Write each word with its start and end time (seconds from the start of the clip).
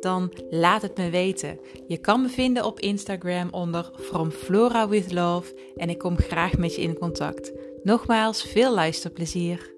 Dan 0.00 0.32
laat 0.50 0.82
het 0.82 0.96
me 0.96 1.10
weten. 1.10 1.58
Je 1.86 1.98
kan 1.98 2.22
me 2.22 2.28
vinden 2.28 2.64
op 2.64 2.80
Instagram 2.80 3.48
onder 3.50 3.90
From 3.98 4.30
Flora 4.30 4.88
with 4.88 5.12
Love 5.12 5.72
en 5.76 5.90
ik 5.90 5.98
kom 5.98 6.16
graag 6.16 6.56
met 6.56 6.74
je 6.74 6.82
in 6.82 6.98
contact. 6.98 7.52
Nogmaals, 7.82 8.42
veel 8.42 8.74
luisterplezier. 8.74 9.76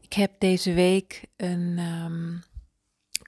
Ik 0.00 0.12
heb 0.12 0.32
deze 0.38 0.72
week 0.72 1.24
een 1.36 1.78
um, 1.78 2.42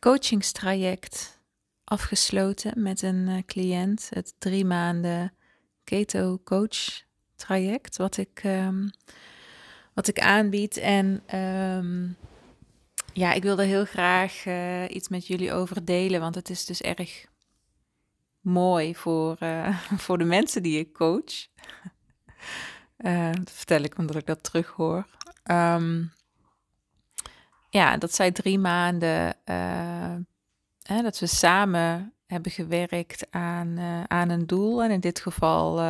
coachingstraject 0.01 1.41
afgesloten 1.85 2.83
met 2.83 3.03
een 3.03 3.29
uh, 3.29 3.37
cliënt. 3.47 4.09
Het 4.11 4.35
drie 4.39 4.65
maanden 4.65 5.33
keto 5.85 6.41
coach 6.45 7.03
traject, 7.37 7.97
wat 7.97 8.17
ik 8.17 8.43
um, 8.45 8.91
wat 9.95 10.09
ik 10.09 10.21
aanbied. 10.21 10.77
En 10.77 11.23
ehm, 11.27 12.09
ja, 13.13 13.33
ik 13.33 13.43
wilde 13.43 13.65
heel 13.65 13.85
graag 13.85 14.45
uh, 14.47 14.85
iets 14.89 15.09
met 15.09 15.27
jullie 15.27 15.53
over 15.53 15.85
delen, 15.85 16.21
want 16.21 16.35
het 16.35 16.51
is 16.51 16.65
dus 16.65 16.81
erg 16.81 17.27
mooi 18.41 18.95
voor, 18.95 19.37
uh, 19.41 19.79
voor 20.05 20.19
de 20.19 20.25
mensen 20.25 20.63
die 20.63 20.79
ik 20.79 20.93
coach. 20.93 21.47
Uh, 22.99 23.33
dat 23.43 23.51
vertel 23.53 23.83
ik 23.83 23.99
omdat 23.99 24.17
ik 24.17 24.27
dat 24.27 24.43
terug 24.43 24.69
hoor. 24.69 25.07
Um, 25.51 26.13
ja, 27.71 27.97
dat 27.97 28.15
zij 28.15 28.31
drie 28.31 28.59
maanden 28.59 29.37
hè, 30.83 31.03
dat 31.03 31.19
we 31.19 31.27
samen 31.27 32.13
hebben 32.27 32.53
gewerkt 32.53 33.27
aan, 33.31 33.79
aan 34.09 34.29
een 34.29 34.47
doel. 34.47 34.83
En 34.83 34.91
in 34.91 35.01
dit 35.01 35.21
geval 35.21 35.81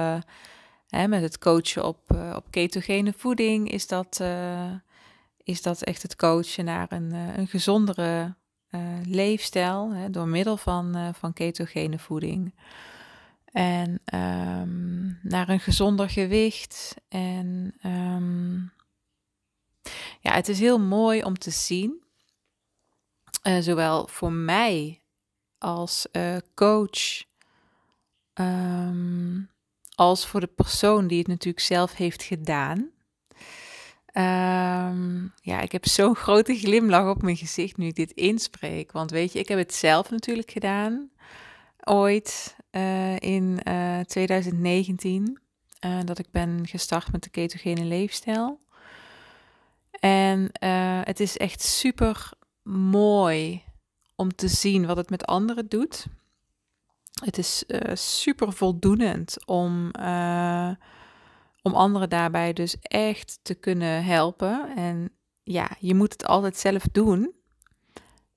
Met 0.93 1.23
het 1.23 1.39
coachen 1.39 1.85
op, 1.85 2.12
uh, 2.15 2.33
op 2.37 2.51
ketogene 2.51 3.12
voeding 3.17 3.71
is 3.71 3.87
dat, 3.87 4.19
uh, 4.23 4.71
is 5.43 5.62
dat 5.62 5.83
echt 5.83 6.03
het 6.03 6.17
coachen 6.17 6.65
naar 6.65 6.93
een, 6.93 7.15
uh, 7.15 7.37
een 7.37 7.47
gezondere 7.47 8.35
leefstijl 9.05 9.93
hè, 9.95 10.11
door 10.11 10.29
middel 10.29 10.57
van, 10.57 11.15
van 11.15 11.33
ketogene 11.33 11.98
voeding. 11.98 12.55
En 13.45 14.01
um, 14.15 15.19
naar 15.23 15.48
een 15.48 15.61
gezonder 15.61 16.11
gewicht. 16.11 16.95
En 17.09 17.75
um, 17.87 18.73
ja, 20.20 20.33
het 20.33 20.48
is 20.48 20.59
heel 20.59 20.79
mooi 20.81 21.23
om 21.23 21.39
te 21.39 21.51
zien, 21.51 22.03
zowel 23.61 24.07
voor 24.07 24.33
mij 24.33 25.01
als 25.59 26.07
coach. 26.55 27.25
Um, 28.35 29.52
als 29.95 30.27
voor 30.27 30.41
de 30.41 30.47
persoon 30.47 31.07
die 31.07 31.19
het 31.19 31.27
natuurlijk 31.27 31.65
zelf 31.65 31.95
heeft 31.95 32.23
gedaan. 32.23 32.91
Um, 34.15 35.33
ja, 35.43 35.61
ik 35.61 35.73
heb 35.73 35.87
zo'n 35.87 36.15
grote 36.15 36.55
glimlach 36.55 37.09
op 37.09 37.23
mijn 37.23 37.37
gezicht 37.37 37.77
nu 37.77 37.87
ik 37.87 37.95
dit 37.95 38.11
inspreek. 38.11 38.93
Want 38.93 39.11
weet 39.11 39.33
je, 39.33 39.39
ik 39.39 39.48
heb 39.48 39.59
het 39.59 39.75
zelf 39.75 40.11
natuurlijk 40.11 40.51
gedaan. 40.51 41.11
Ooit 41.85 42.57
uh, 42.70 43.17
in 43.17 43.61
uh, 43.69 44.01
2019. 44.01 45.41
Uh, 45.85 45.98
dat 46.05 46.19
ik 46.19 46.27
ben 46.31 46.67
gestart 46.67 47.13
met 47.13 47.23
de 47.23 47.31
ketogene 47.31 47.85
leefstijl. 47.85 48.61
En 50.01 50.51
het 51.05 51.20
is 51.20 51.36
echt 51.36 51.63
super 51.63 52.30
mooi 52.63 53.63
om 54.17 54.35
te 54.35 54.48
zien 54.48 54.86
wat 54.86 54.97
het 54.97 55.11
met 55.11 55.27
anderen 55.27 55.69
doet. 55.69 56.07
Het 57.25 57.39
is 57.39 57.65
uh, 57.67 57.81
super 57.95 58.53
voldoenend 58.53 59.47
om, 59.47 59.91
uh, 60.01 60.71
om 61.63 61.75
anderen 61.75 62.11
daarbij 62.11 62.53
dus 62.53 62.77
echt 62.81 63.39
te 63.43 63.55
kunnen 63.55 64.05
helpen. 64.05 64.77
En 64.77 65.11
ja, 65.43 65.71
je 65.79 65.95
moet 65.95 66.13
het 66.13 66.27
altijd 66.27 66.57
zelf 66.57 66.83
doen. 66.93 67.33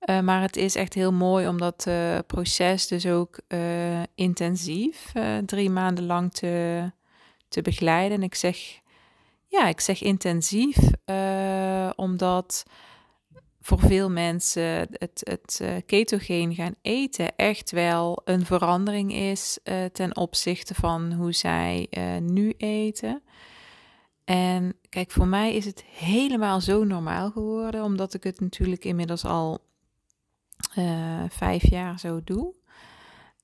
Uh, 0.10 0.20
maar 0.20 0.42
het 0.42 0.56
is 0.56 0.76
echt 0.76 0.94
heel 0.94 1.14
mooi 1.14 1.48
om 1.48 1.58
dat 1.58 1.88
proces 2.28 2.88
dus 2.88 3.06
ook 3.06 3.40
intensief 4.16 5.12
drie 5.46 5.70
maanden 5.70 6.06
lang 6.06 6.34
te, 6.34 6.92
te 7.48 7.62
begeleiden. 7.62 8.18
En 8.18 8.24
ik 8.24 8.36
zeg, 8.36 8.58
ja, 9.48 9.68
ik 9.68 9.80
zeg 9.80 10.02
intensief, 10.02 10.78
omdat 11.96 12.64
voor 13.66 13.80
veel 13.80 14.10
mensen 14.10 14.88
het, 14.92 15.22
het 15.24 15.60
uh, 15.62 15.76
ketogeen 15.86 16.56
gaan 16.56 16.76
eten 16.82 17.36
echt 17.36 17.72
wel 17.72 18.22
een 18.26 18.46
verandering 18.46 19.14
is 19.14 19.60
uh, 19.64 19.86
ten 19.86 20.16
opzichte 20.16 20.74
van 20.76 21.14
hoe 21.14 21.34
zij 21.34 21.88
uh, 21.90 22.18
nu 22.18 22.54
eten. 22.58 23.22
En 24.24 24.76
kijk, 24.90 25.12
voor 25.12 25.28
mij 25.28 25.56
is 25.56 25.66
het 25.66 25.84
helemaal 25.84 26.62
zo 26.62 26.84
normaal 26.84 27.32
geworden, 27.32 27.84
omdat 27.84 28.14
ik 28.14 28.24
het 28.24 28.40
natuurlijk 28.40 28.86
inmiddels 28.86 29.26
al 29.26 29.60
vijf 31.30 31.70
jaar 31.70 32.00
zo 32.00 32.22
doe. 32.24 32.54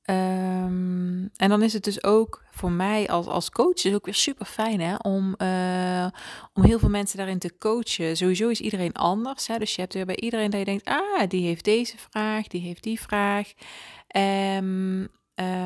Um, 0.05 1.29
en 1.35 1.49
dan 1.49 1.61
is 1.63 1.73
het 1.73 1.83
dus 1.83 2.03
ook 2.03 2.43
voor 2.51 2.71
mij 2.71 3.07
als, 3.07 3.27
als 3.27 3.49
coach 3.49 3.83
is 3.83 3.93
ook 3.93 4.05
weer 4.05 4.13
super 4.13 4.45
fijn 4.45 4.79
hè, 4.79 4.95
om, 4.95 5.35
uh, 5.37 6.07
om 6.53 6.63
heel 6.63 6.79
veel 6.79 6.89
mensen 6.89 7.17
daarin 7.17 7.39
te 7.39 7.57
coachen. 7.57 8.17
Sowieso 8.17 8.49
is 8.49 8.61
iedereen 8.61 8.93
anders. 8.93 9.47
Hè? 9.47 9.57
Dus 9.57 9.75
je 9.75 9.81
hebt 9.81 9.93
weer 9.93 10.05
bij 10.05 10.15
iedereen 10.15 10.49
dat 10.49 10.59
je 10.59 10.65
denkt, 10.65 10.85
ah, 10.85 11.27
die 11.27 11.45
heeft 11.45 11.65
deze 11.65 11.97
vraag, 11.97 12.47
die 12.47 12.61
heeft 12.61 12.83
die 12.83 13.01
vraag. 13.01 13.53
Um, 14.15 15.01
uh, 15.01 15.07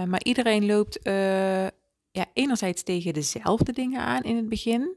maar 0.03 0.23
iedereen 0.23 0.65
loopt 0.65 1.07
uh, 1.07 1.63
ja, 2.11 2.25
enerzijds 2.33 2.83
tegen 2.83 3.13
dezelfde 3.13 3.71
dingen 3.71 4.01
aan 4.01 4.23
in 4.23 4.35
het 4.35 4.49
begin. 4.49 4.95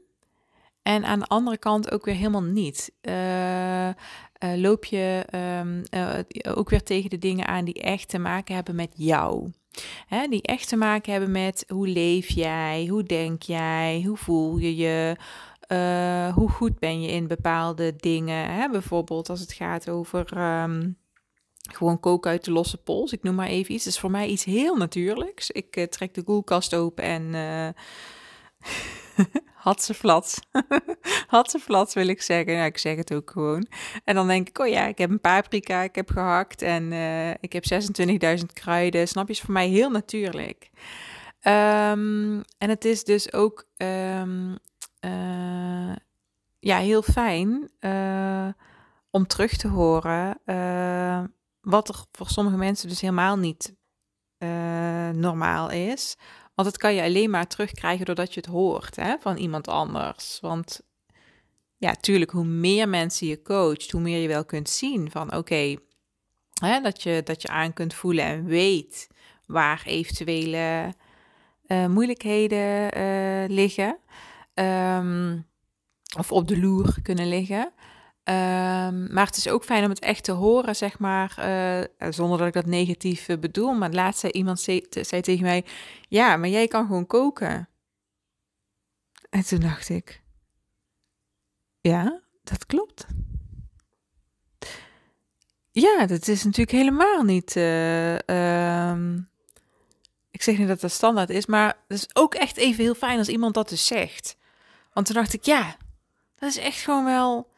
En 0.81 1.05
aan 1.05 1.19
de 1.19 1.27
andere 1.27 1.57
kant 1.57 1.91
ook 1.91 2.05
weer 2.05 2.15
helemaal 2.15 2.43
niet. 2.43 2.91
Uh, 3.01 3.87
uh, 3.87 3.93
loop 4.39 4.85
je 4.85 5.25
um, 5.59 5.83
uh, 5.93 6.57
ook 6.57 6.69
weer 6.69 6.83
tegen 6.83 7.09
de 7.09 7.17
dingen 7.17 7.47
aan 7.47 7.65
die 7.65 7.81
echt 7.81 8.09
te 8.09 8.19
maken 8.19 8.55
hebben 8.55 8.75
met 8.75 8.91
jou. 8.95 9.51
Hè, 10.07 10.27
die 10.27 10.41
echt 10.41 10.67
te 10.67 10.75
maken 10.75 11.11
hebben 11.11 11.31
met 11.31 11.63
hoe 11.67 11.87
leef 11.87 12.29
jij, 12.29 12.85
hoe 12.89 13.03
denk 13.03 13.41
jij, 13.41 14.03
hoe 14.05 14.17
voel 14.17 14.57
je 14.57 14.75
je, 14.75 15.15
hoe 16.33 16.49
goed 16.49 16.79
ben 16.79 17.01
je 17.01 17.07
in 17.07 17.27
bepaalde 17.27 17.95
dingen. 17.95 18.51
Hè? 18.51 18.69
Bijvoorbeeld 18.69 19.29
als 19.29 19.39
het 19.39 19.53
gaat 19.53 19.89
over 19.89 20.37
um, 20.61 20.97
gewoon 21.71 21.99
koken 21.99 22.31
uit 22.31 22.45
de 22.45 22.51
losse 22.51 22.77
pols, 22.77 23.11
ik 23.11 23.23
noem 23.23 23.35
maar 23.35 23.47
even 23.47 23.73
iets. 23.73 23.83
Dat 23.83 23.93
is 23.93 23.99
voor 23.99 24.11
mij 24.11 24.27
iets 24.27 24.43
heel 24.43 24.75
natuurlijks. 24.75 25.51
Ik 25.51 25.87
trek 25.89 26.13
de 26.13 26.23
koelkast 26.23 26.75
open 26.75 27.03
en 27.03 27.33
had 29.59 29.83
ze 29.83 29.93
flats. 29.93 30.39
had 31.27 31.51
ze 31.51 31.59
flats 31.59 31.93
wil 31.93 32.07
ik 32.07 32.21
zeggen. 32.21 32.53
Ja, 32.53 32.65
ik 32.65 32.77
zeg 32.77 32.95
het 32.95 33.13
ook 33.13 33.31
gewoon. 33.31 33.67
En 34.03 34.15
dan 34.15 34.27
denk 34.27 34.49
ik, 34.49 34.59
oh 34.59 34.67
ja, 34.67 34.85
ik 34.85 34.97
heb 34.97 35.09
een 35.09 35.21
paprika, 35.21 35.81
ik 35.81 35.95
heb 35.95 36.09
gehakt 36.09 36.61
en 36.61 36.91
uh, 36.91 37.29
ik 37.29 37.53
heb 37.53 37.63
26.000 38.39 38.45
kruiden. 38.53 39.07
Snap 39.07 39.27
je, 39.27 39.33
is 39.33 39.41
voor 39.41 39.53
mij 39.53 39.67
heel 39.67 39.89
natuurlijk. 39.89 40.69
Um, 41.41 42.43
en 42.57 42.69
het 42.69 42.85
is 42.85 43.03
dus 43.03 43.33
ook 43.33 43.67
um, 43.77 44.57
uh, 45.05 45.95
ja, 46.59 46.77
heel 46.77 47.01
fijn 47.01 47.71
uh, 47.79 48.47
om 49.09 49.27
terug 49.27 49.57
te 49.57 49.67
horen 49.67 50.41
wat 51.61 51.89
er 51.89 52.03
voor 52.11 52.27
sommige 52.27 52.57
mensen 52.57 52.89
dus 52.89 53.01
helemaal 53.01 53.37
niet 53.37 53.77
normaal 55.13 55.69
is. 55.69 56.15
Want 56.59 56.71
het 56.71 56.81
kan 56.81 56.93
je 56.93 57.01
alleen 57.01 57.29
maar 57.29 57.47
terugkrijgen 57.47 58.05
doordat 58.05 58.33
je 58.33 58.39
het 58.39 58.49
hoort 58.49 58.95
hè, 58.95 59.15
van 59.19 59.37
iemand 59.37 59.67
anders. 59.67 60.37
Want 60.41 60.81
ja, 61.77 61.91
tuurlijk, 61.91 62.31
hoe 62.31 62.45
meer 62.45 62.89
mensen 62.89 63.27
je 63.27 63.41
coacht, 63.41 63.91
hoe 63.91 64.01
meer 64.01 64.21
je 64.21 64.27
wel 64.27 64.45
kunt 64.45 64.69
zien 64.69 65.11
van 65.11 65.35
oké, 65.35 65.75
dat, 66.83 67.03
je, 67.03 67.21
dat 67.23 67.41
je 67.41 67.47
aan 67.47 67.73
kunt 67.73 67.93
voelen 67.93 68.23
en 68.23 68.45
weet 68.45 69.07
waar 69.45 69.83
eventuele 69.85 70.93
uh, 71.67 71.85
moeilijkheden 71.85 72.97
uh, 72.97 73.55
liggen. 73.55 73.97
Um, 74.53 75.45
of 76.17 76.31
op 76.31 76.47
de 76.47 76.59
loer 76.59 76.95
kunnen 77.01 77.27
liggen. 77.27 77.73
Um, 78.23 79.13
maar 79.13 79.25
het 79.25 79.37
is 79.37 79.49
ook 79.49 79.63
fijn 79.63 79.83
om 79.83 79.89
het 79.89 79.99
echt 79.99 80.23
te 80.23 80.31
horen, 80.31 80.75
zeg 80.75 80.99
maar, 80.99 81.35
uh, 81.39 82.11
zonder 82.11 82.37
dat 82.37 82.47
ik 82.47 82.53
dat 82.53 82.65
negatief 82.65 83.27
uh, 83.27 83.37
bedoel. 83.37 83.73
Maar 83.73 83.91
laatst 83.91 84.19
zei 84.19 84.31
iemand 84.31 84.59
zei, 84.59 85.21
tegen 85.21 85.41
mij, 85.41 85.65
ja, 86.07 86.37
maar 86.37 86.49
jij 86.49 86.67
kan 86.67 86.85
gewoon 86.85 87.07
koken. 87.07 87.69
En 89.29 89.45
toen 89.45 89.59
dacht 89.59 89.89
ik, 89.89 90.21
ja, 91.81 92.21
dat 92.43 92.65
klopt. 92.65 93.05
Ja, 95.71 96.05
dat 96.05 96.27
is 96.27 96.43
natuurlijk 96.43 96.77
helemaal 96.77 97.23
niet 97.23 97.55
uh, 97.55 98.15
Ik 100.31 100.41
zeg 100.41 100.57
niet 100.57 100.67
dat 100.67 100.81
dat 100.81 100.91
standaard 100.91 101.29
is, 101.29 101.45
maar 101.45 101.77
het 101.87 101.97
is 101.97 102.15
ook 102.15 102.35
echt 102.35 102.57
even 102.57 102.83
heel 102.83 102.95
fijn 102.95 103.17
als 103.17 103.27
iemand 103.29 103.53
dat 103.53 103.69
dus 103.69 103.85
zegt. 103.85 104.37
Want 104.93 105.05
toen 105.05 105.15
dacht 105.15 105.33
ik, 105.33 105.43
ja, 105.43 105.77
dat 106.35 106.49
is 106.49 106.57
echt 106.57 106.81
gewoon 106.81 107.05
wel 107.05 107.49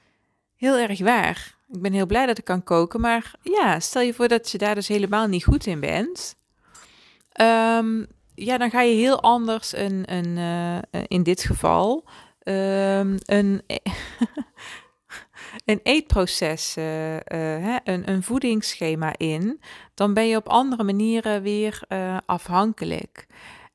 heel 0.62 0.78
erg 0.78 1.00
waar. 1.00 1.56
Ik 1.70 1.82
ben 1.82 1.94
heel 1.94 2.06
blij 2.06 2.26
dat 2.26 2.38
ik 2.38 2.44
kan 2.44 2.64
koken, 2.64 3.02
maar 3.02 3.34
ja, 3.42 3.80
stel 3.80 4.02
je 4.02 4.14
voor 4.14 4.28
dat 4.28 4.52
je 4.52 4.58
daar 4.58 4.76
dus 4.76 4.88
helemaal 4.88 5.28
niet 5.28 5.44
goed 5.44 5.66
in 5.66 5.80
bent. 5.80 6.36
Ehm, 7.32 8.06
ja, 8.36 8.58
dan 8.58 8.70
ga 8.70 8.82
je 8.82 8.96
heel 8.96 9.22
anders 9.22 9.76
een, 9.76 10.14
een 10.14 10.38
uh, 10.38 11.02
in 11.08 11.24
dit 11.24 11.44
geval 11.44 12.06
um, 12.44 13.18
een, 13.26 13.62
een 15.66 15.80
eetproces, 15.84 16.78
uh, 16.78 17.14
uh, 17.14 17.76
een, 17.84 18.10
een 18.10 18.24
voedingsschema 18.24 19.14
in. 19.18 19.62
Dan 19.94 20.14
ben 20.14 20.28
je 20.28 20.36
op 20.36 20.50
andere 20.50 20.84
manieren 20.84 21.42
weer 21.42 21.82
afhankelijk. 22.26 23.28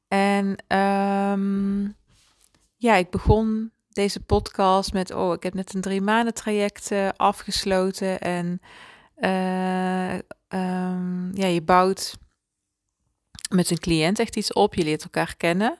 En 0.08 0.46
um, 0.78 1.96
ja, 2.76 2.94
ik 2.94 3.10
begon 3.10 3.70
deze 3.96 4.20
podcast 4.20 4.92
met, 4.92 5.14
oh, 5.14 5.32
ik 5.32 5.42
heb 5.42 5.54
net 5.54 5.74
een 5.74 5.80
drie 5.80 6.00
maanden 6.00 6.34
traject 6.34 6.90
uh, 6.90 7.08
afgesloten 7.16 8.20
en 8.20 8.60
uh, 9.18 10.14
um, 10.48 11.30
ja, 11.34 11.46
je 11.46 11.62
bouwt 11.62 12.16
met 13.50 13.70
een 13.70 13.78
cliënt 13.78 14.18
echt 14.18 14.36
iets 14.36 14.52
op, 14.52 14.74
je 14.74 14.84
leert 14.84 15.02
elkaar 15.02 15.36
kennen. 15.36 15.78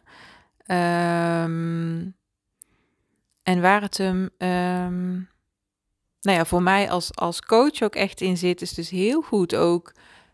Um, 0.66 2.16
en 3.42 3.60
waar 3.60 3.82
het 3.82 3.96
hem, 3.96 4.30
um, 4.38 5.28
nou 6.20 6.36
ja, 6.36 6.44
voor 6.44 6.62
mij 6.62 6.90
als, 6.90 7.14
als 7.14 7.40
coach 7.40 7.82
ook 7.82 7.94
echt 7.94 8.20
in 8.20 8.36
zit, 8.36 8.62
is 8.62 8.74
dus 8.74 8.90
heel 8.90 9.22
goed 9.22 9.54
ook 9.54 9.92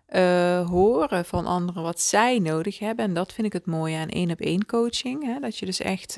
uh, 0.09 0.69
horen 0.69 1.25
van 1.25 1.47
anderen 1.47 1.83
wat 1.83 2.01
zij 2.01 2.39
nodig 2.39 2.79
hebben. 2.79 3.05
En 3.05 3.15
dat 3.15 3.33
vind 3.33 3.47
ik 3.47 3.53
het 3.53 3.67
mooie 3.67 3.97
aan 3.97 4.09
één 4.09 4.31
op 4.31 4.41
één 4.41 4.67
coaching. 4.67 5.25
Hè? 5.25 5.41
Dat 5.41 5.59
je 5.59 5.67
dus 5.67 5.81
echt 5.81 6.17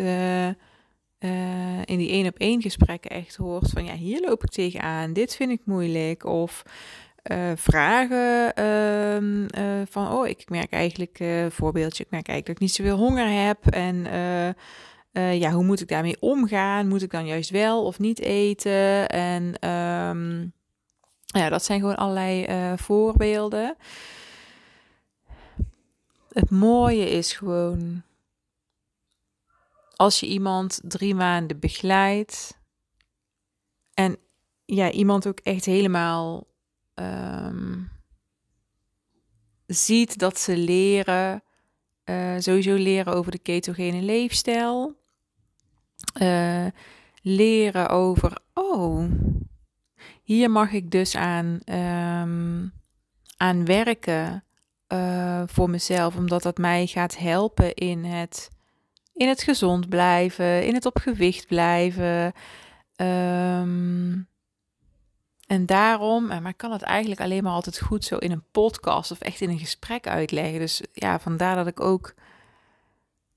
uh, 1.24 1.78
in 1.84 1.98
die 1.98 2.10
één 2.10 2.26
op 2.26 2.38
één 2.38 2.62
gesprekken 2.62 3.10
echt 3.10 3.36
hoort 3.36 3.70
van 3.70 3.84
ja, 3.84 3.94
hier 3.94 4.20
loop 4.20 4.42
ik 4.42 4.50
tegenaan, 4.50 5.12
dit 5.12 5.36
vind 5.36 5.50
ik 5.50 5.60
moeilijk. 5.64 6.24
Of 6.24 6.62
uh, 7.32 7.52
vragen 7.54 8.52
uh, 8.58 9.16
uh, 9.20 9.82
van 9.90 10.12
oh, 10.12 10.26
ik 10.26 10.48
merk 10.48 10.72
eigenlijk, 10.72 11.24
voorbeeldje, 11.48 12.04
ik 12.04 12.10
merk 12.10 12.28
eigenlijk 12.28 12.46
dat 12.46 12.54
ik 12.56 12.60
niet 12.60 12.72
zoveel 12.72 13.06
honger 13.06 13.46
heb. 13.46 13.66
En 13.66 14.06
ja, 15.38 15.50
hoe 15.50 15.64
moet 15.64 15.80
ik 15.80 15.88
daarmee 15.88 16.20
omgaan? 16.20 16.88
Moet 16.88 17.02
ik 17.02 17.10
dan 17.10 17.26
juist 17.26 17.50
wel 17.50 17.84
of 17.84 17.98
niet 17.98 18.20
eten? 18.20 19.08
En 19.08 19.68
um, 19.70 20.52
ja, 21.24 21.48
dat 21.48 21.64
zijn 21.64 21.80
gewoon 21.80 21.96
allerlei 21.96 22.46
voorbeelden. 22.76 23.76
Het 26.32 26.50
mooie 26.50 27.10
is 27.10 27.32
gewoon 27.32 28.02
als 29.96 30.20
je 30.20 30.26
iemand 30.26 30.80
drie 30.82 31.14
maanden 31.14 31.58
begeleidt 31.58 32.58
en 33.94 34.16
ja, 34.64 34.90
iemand 34.90 35.26
ook 35.26 35.40
echt 35.40 35.64
helemaal 35.64 36.46
um, 36.94 37.90
ziet 39.66 40.18
dat 40.18 40.38
ze 40.38 40.56
leren, 40.56 41.42
uh, 42.04 42.34
sowieso 42.38 42.74
leren 42.74 43.14
over 43.14 43.30
de 43.30 43.38
ketogene 43.38 44.02
leefstijl, 44.02 44.96
uh, 46.20 46.66
leren 47.22 47.88
over, 47.88 48.38
oh, 48.54 49.10
hier 50.22 50.50
mag 50.50 50.72
ik 50.72 50.90
dus 50.90 51.16
aan, 51.16 51.60
um, 51.64 52.72
aan 53.36 53.64
werken 53.64 54.44
uh, 54.88 55.42
voor 55.46 55.70
mezelf, 55.70 56.16
omdat 56.16 56.42
dat 56.42 56.58
mij 56.58 56.86
gaat 56.86 57.16
helpen 57.16 57.74
in 57.74 58.04
het 58.04 58.50
in 59.14 59.28
het 59.28 59.42
gezond 59.42 59.88
blijven, 59.88 60.66
in 60.66 60.74
het 60.74 60.86
op 60.86 60.98
gewicht 60.98 61.46
blijven. 61.46 62.32
Um, 62.96 64.28
en 65.46 65.66
daarom, 65.66 66.26
maar 66.26 66.48
ik 66.48 66.56
kan 66.56 66.72
het 66.72 66.82
eigenlijk 66.82 67.20
alleen 67.20 67.42
maar 67.42 67.52
altijd 67.52 67.80
goed 67.80 68.04
zo 68.04 68.16
in 68.16 68.30
een 68.30 68.44
podcast 68.50 69.10
of 69.10 69.20
echt 69.20 69.40
in 69.40 69.50
een 69.50 69.58
gesprek 69.58 70.06
uitleggen. 70.06 70.58
Dus 70.58 70.82
ja, 70.92 71.18
vandaar 71.18 71.56
dat 71.56 71.66
ik 71.66 71.80
ook 71.80 72.14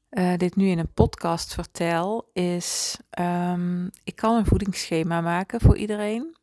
uh, 0.09 0.33
dit 0.37 0.55
nu 0.55 0.67
in 0.67 0.79
een 0.79 0.93
podcast 0.93 1.53
vertel, 1.53 2.29
is 2.33 2.97
um, 3.19 3.89
ik 4.03 4.15
kan 4.15 4.35
een 4.35 4.45
voedingsschema 4.45 5.21
maken 5.21 5.61
voor 5.61 5.77
iedereen. 5.77 6.37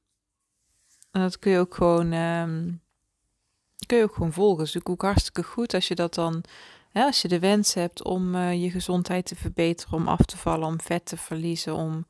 En 1.10 1.20
dat 1.20 1.38
kun 1.38 1.52
je 1.52 1.58
ook 1.58 1.74
gewoon, 1.74 2.12
um, 2.12 2.82
kun 3.86 3.96
je 3.96 4.04
ook 4.04 4.14
gewoon 4.14 4.32
volgen. 4.32 4.64
Dus 4.64 4.84
ook 4.84 5.02
hartstikke 5.02 5.42
goed 5.42 5.74
als 5.74 5.88
je 5.88 5.94
dat 5.94 6.14
dan 6.14 6.44
als 7.02 7.22
je 7.22 7.28
de 7.28 7.38
wens 7.38 7.74
hebt 7.74 8.04
om 8.04 8.34
uh, 8.34 8.62
je 8.62 8.70
gezondheid 8.70 9.26
te 9.26 9.36
verbeteren, 9.36 9.94
om 9.94 10.08
af 10.08 10.24
te 10.24 10.36
vallen, 10.36 10.66
om 10.66 10.80
vet 10.80 11.06
te 11.06 11.16
verliezen, 11.16 11.74
om 11.74 12.06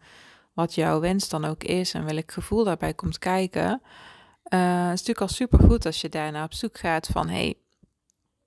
wat 0.53 0.75
jouw 0.75 1.01
wens 1.01 1.29
dan 1.29 1.45
ook 1.45 1.65
is 1.65 1.95
en 1.95 2.05
welk 2.05 2.33
gevoel 2.33 2.65
daarbij 2.65 2.95
komt 2.95 3.19
kijken. 3.19 3.83
Het 4.43 4.53
is 4.93 5.01
natuurlijk 5.01 5.21
al 5.21 5.29
super 5.29 5.59
goed 5.59 5.87
als 5.87 6.01
je 6.01 6.09
daarna 6.09 6.45
op 6.45 6.55
zoek 6.55 6.79
gaat 6.79 7.07
van 7.07 7.29
hey, 7.29 7.55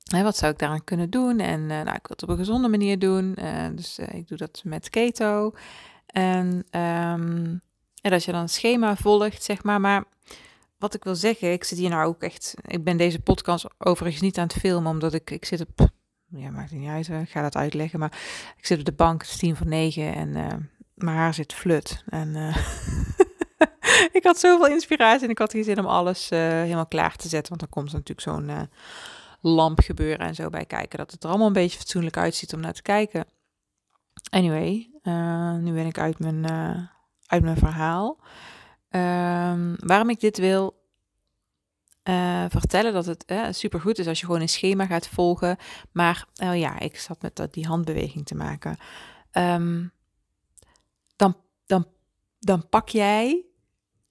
wat 0.03 0.37
zou 0.37 0.51
ik 0.51 0.59
daaraan 0.59 0.83
kunnen 0.83 1.09
doen? 1.09 1.39
En 1.39 1.59
uh, 1.61 1.67
nou, 1.67 1.95
ik 1.95 2.07
wil 2.07 2.15
het 2.15 2.23
op 2.23 2.29
een 2.29 2.37
gezonde 2.37 2.67
manier 2.67 2.99
doen. 2.99 3.37
dus 3.75 3.99
ik 3.99 4.27
doe 4.27 4.37
dat 4.37 4.61
met 4.63 4.89
keto. 4.89 5.53
En, 6.05 6.47
um, 6.71 7.61
en 8.01 8.11
als 8.11 8.25
je 8.25 8.31
dan 8.31 8.41
een 8.41 8.49
schema 8.49 8.95
volgt, 8.95 9.43
zeg 9.43 9.63
maar. 9.63 9.81
Maar 9.81 10.03
wat 10.77 10.93
ik 10.93 11.03
wil 11.03 11.15
zeggen, 11.15 11.51
ik 11.51 11.63
zit 11.63 11.77
hier 11.77 11.89
nou 11.89 12.07
ook 12.07 12.21
echt. 12.21 12.53
Ik 12.61 12.83
ben 12.83 12.97
deze 12.97 13.19
podcast 13.19 13.65
overigens 13.77 14.21
niet 14.21 14.37
aan 14.37 14.47
het 14.47 14.57
filmen, 14.59 14.91
omdat 14.91 15.13
ik, 15.13 15.31
ik 15.31 15.45
zit 15.45 15.61
op 15.61 15.89
ja, 16.29 16.49
maakt 16.49 16.71
niet 16.71 16.89
uit, 16.89 17.07
ik 17.07 17.29
ga 17.29 17.41
dat 17.41 17.55
uitleggen. 17.55 17.99
Maar 17.99 18.19
ik 18.57 18.65
zit 18.65 18.79
op 18.79 18.85
de 18.85 18.91
bank, 18.91 19.21
het 19.21 19.29
is 19.29 19.37
tien 19.37 19.55
voor 19.55 19.67
negen 19.67 20.15
en 20.15 20.29
uh, 20.29 20.47
mijn 20.93 21.17
haar 21.17 21.33
zit 21.33 21.53
flut. 21.53 22.03
En 22.07 22.27
uh, 22.27 22.57
ik 24.17 24.23
had 24.23 24.39
zoveel 24.39 24.67
inspiratie 24.67 25.23
en 25.23 25.29
ik 25.29 25.37
had 25.37 25.51
geen 25.51 25.63
zin 25.63 25.79
om 25.79 25.85
alles 25.85 26.31
uh, 26.31 26.39
helemaal 26.39 26.87
klaar 26.87 27.15
te 27.15 27.27
zetten. 27.27 27.49
Want 27.49 27.59
dan 27.59 27.69
komt 27.69 27.89
er 27.89 27.97
natuurlijk 27.97 28.27
zo'n 28.27 28.69
lamp 29.41 29.79
gebeuren 29.79 30.27
en 30.27 30.35
zo 30.35 30.49
bij 30.49 30.65
kijken. 30.65 30.97
Dat 30.97 31.11
het 31.11 31.23
er 31.23 31.29
allemaal 31.29 31.47
een 31.47 31.53
beetje 31.53 31.77
fatsoenlijk 31.77 32.17
uitziet 32.17 32.53
om 32.53 32.59
naar 32.59 32.73
te 32.73 32.81
kijken. 32.81 33.25
Anyway, 34.29 34.89
nu 35.59 35.73
ben 35.73 35.85
ik 35.85 35.97
uit 35.97 36.19
mijn, 36.19 36.45
uit 37.25 37.43
mijn 37.43 37.57
verhaal. 37.57 38.19
Um, 38.91 39.75
waarom 39.79 40.09
ik 40.09 40.19
dit 40.19 40.37
wil, 40.37 40.76
uh, 42.09 42.45
vertellen 42.49 42.93
dat 42.93 43.05
het 43.05 43.23
uh, 43.27 43.47
supergoed 43.51 43.99
is 43.99 44.07
als 44.07 44.19
je 44.19 44.25
gewoon 44.25 44.41
een 44.41 44.49
schema 44.49 44.85
gaat 44.85 45.07
volgen. 45.07 45.57
Maar 45.91 46.27
uh, 46.43 46.59
ja, 46.59 46.79
ik 46.79 46.99
zat 46.99 47.21
met 47.21 47.35
dat, 47.35 47.53
die 47.53 47.67
handbeweging 47.67 48.25
te 48.25 48.35
maken. 48.35 48.77
Um, 49.33 49.91
dan, 51.15 51.35
dan, 51.65 51.87
dan 52.39 52.69
pak 52.69 52.89
jij 52.89 53.45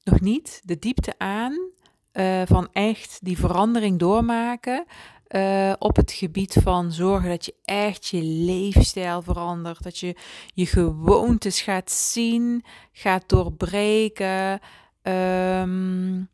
nog 0.05 0.21
niet 0.21 0.61
de 0.65 0.79
diepte 0.79 1.15
aan 1.19 1.75
van 2.45 2.69
echt 2.73 3.19
die 3.23 3.39
verandering 3.39 3.99
doormaken. 3.99 4.85
Op 5.79 5.97
het 5.97 6.13
gebied 6.13 6.57
van 6.63 6.93
zorgen 6.93 7.29
dat 7.29 7.45
je 7.45 7.55
echt 7.65 8.07
je 8.07 8.23
leefstijl 8.23 9.23
verandert. 9.23 9.83
Dat 9.83 9.99
je 9.99 10.17
je 10.55 10.67
gewoontes 10.67 11.61
gaat 11.61 11.91
zien, 11.91 12.65
gaat 12.93 13.29
doorbreken. 13.29 14.61
Um, 15.03 16.29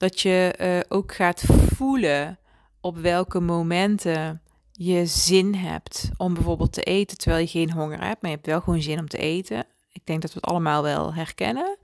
dat 0.00 0.20
je 0.20 0.54
uh, 0.60 0.96
ook 0.98 1.14
gaat 1.14 1.42
voelen 1.74 2.38
op 2.80 2.98
welke 2.98 3.40
momenten 3.40 4.42
je 4.72 5.06
zin 5.06 5.54
hebt 5.54 6.10
om 6.16 6.34
bijvoorbeeld 6.34 6.72
te 6.72 6.82
eten 6.82 7.18
terwijl 7.18 7.42
je 7.42 7.48
geen 7.50 7.72
honger 7.72 8.04
hebt, 8.04 8.22
maar 8.22 8.30
je 8.30 8.36
hebt 8.36 8.48
wel 8.48 8.60
gewoon 8.60 8.82
zin 8.82 8.98
om 8.98 9.08
te 9.08 9.18
eten. 9.18 9.64
Ik 9.92 10.06
denk 10.06 10.22
dat 10.22 10.32
we 10.32 10.38
het 10.40 10.50
allemaal 10.50 10.82
wel 10.82 11.14
herkennen. 11.14 11.78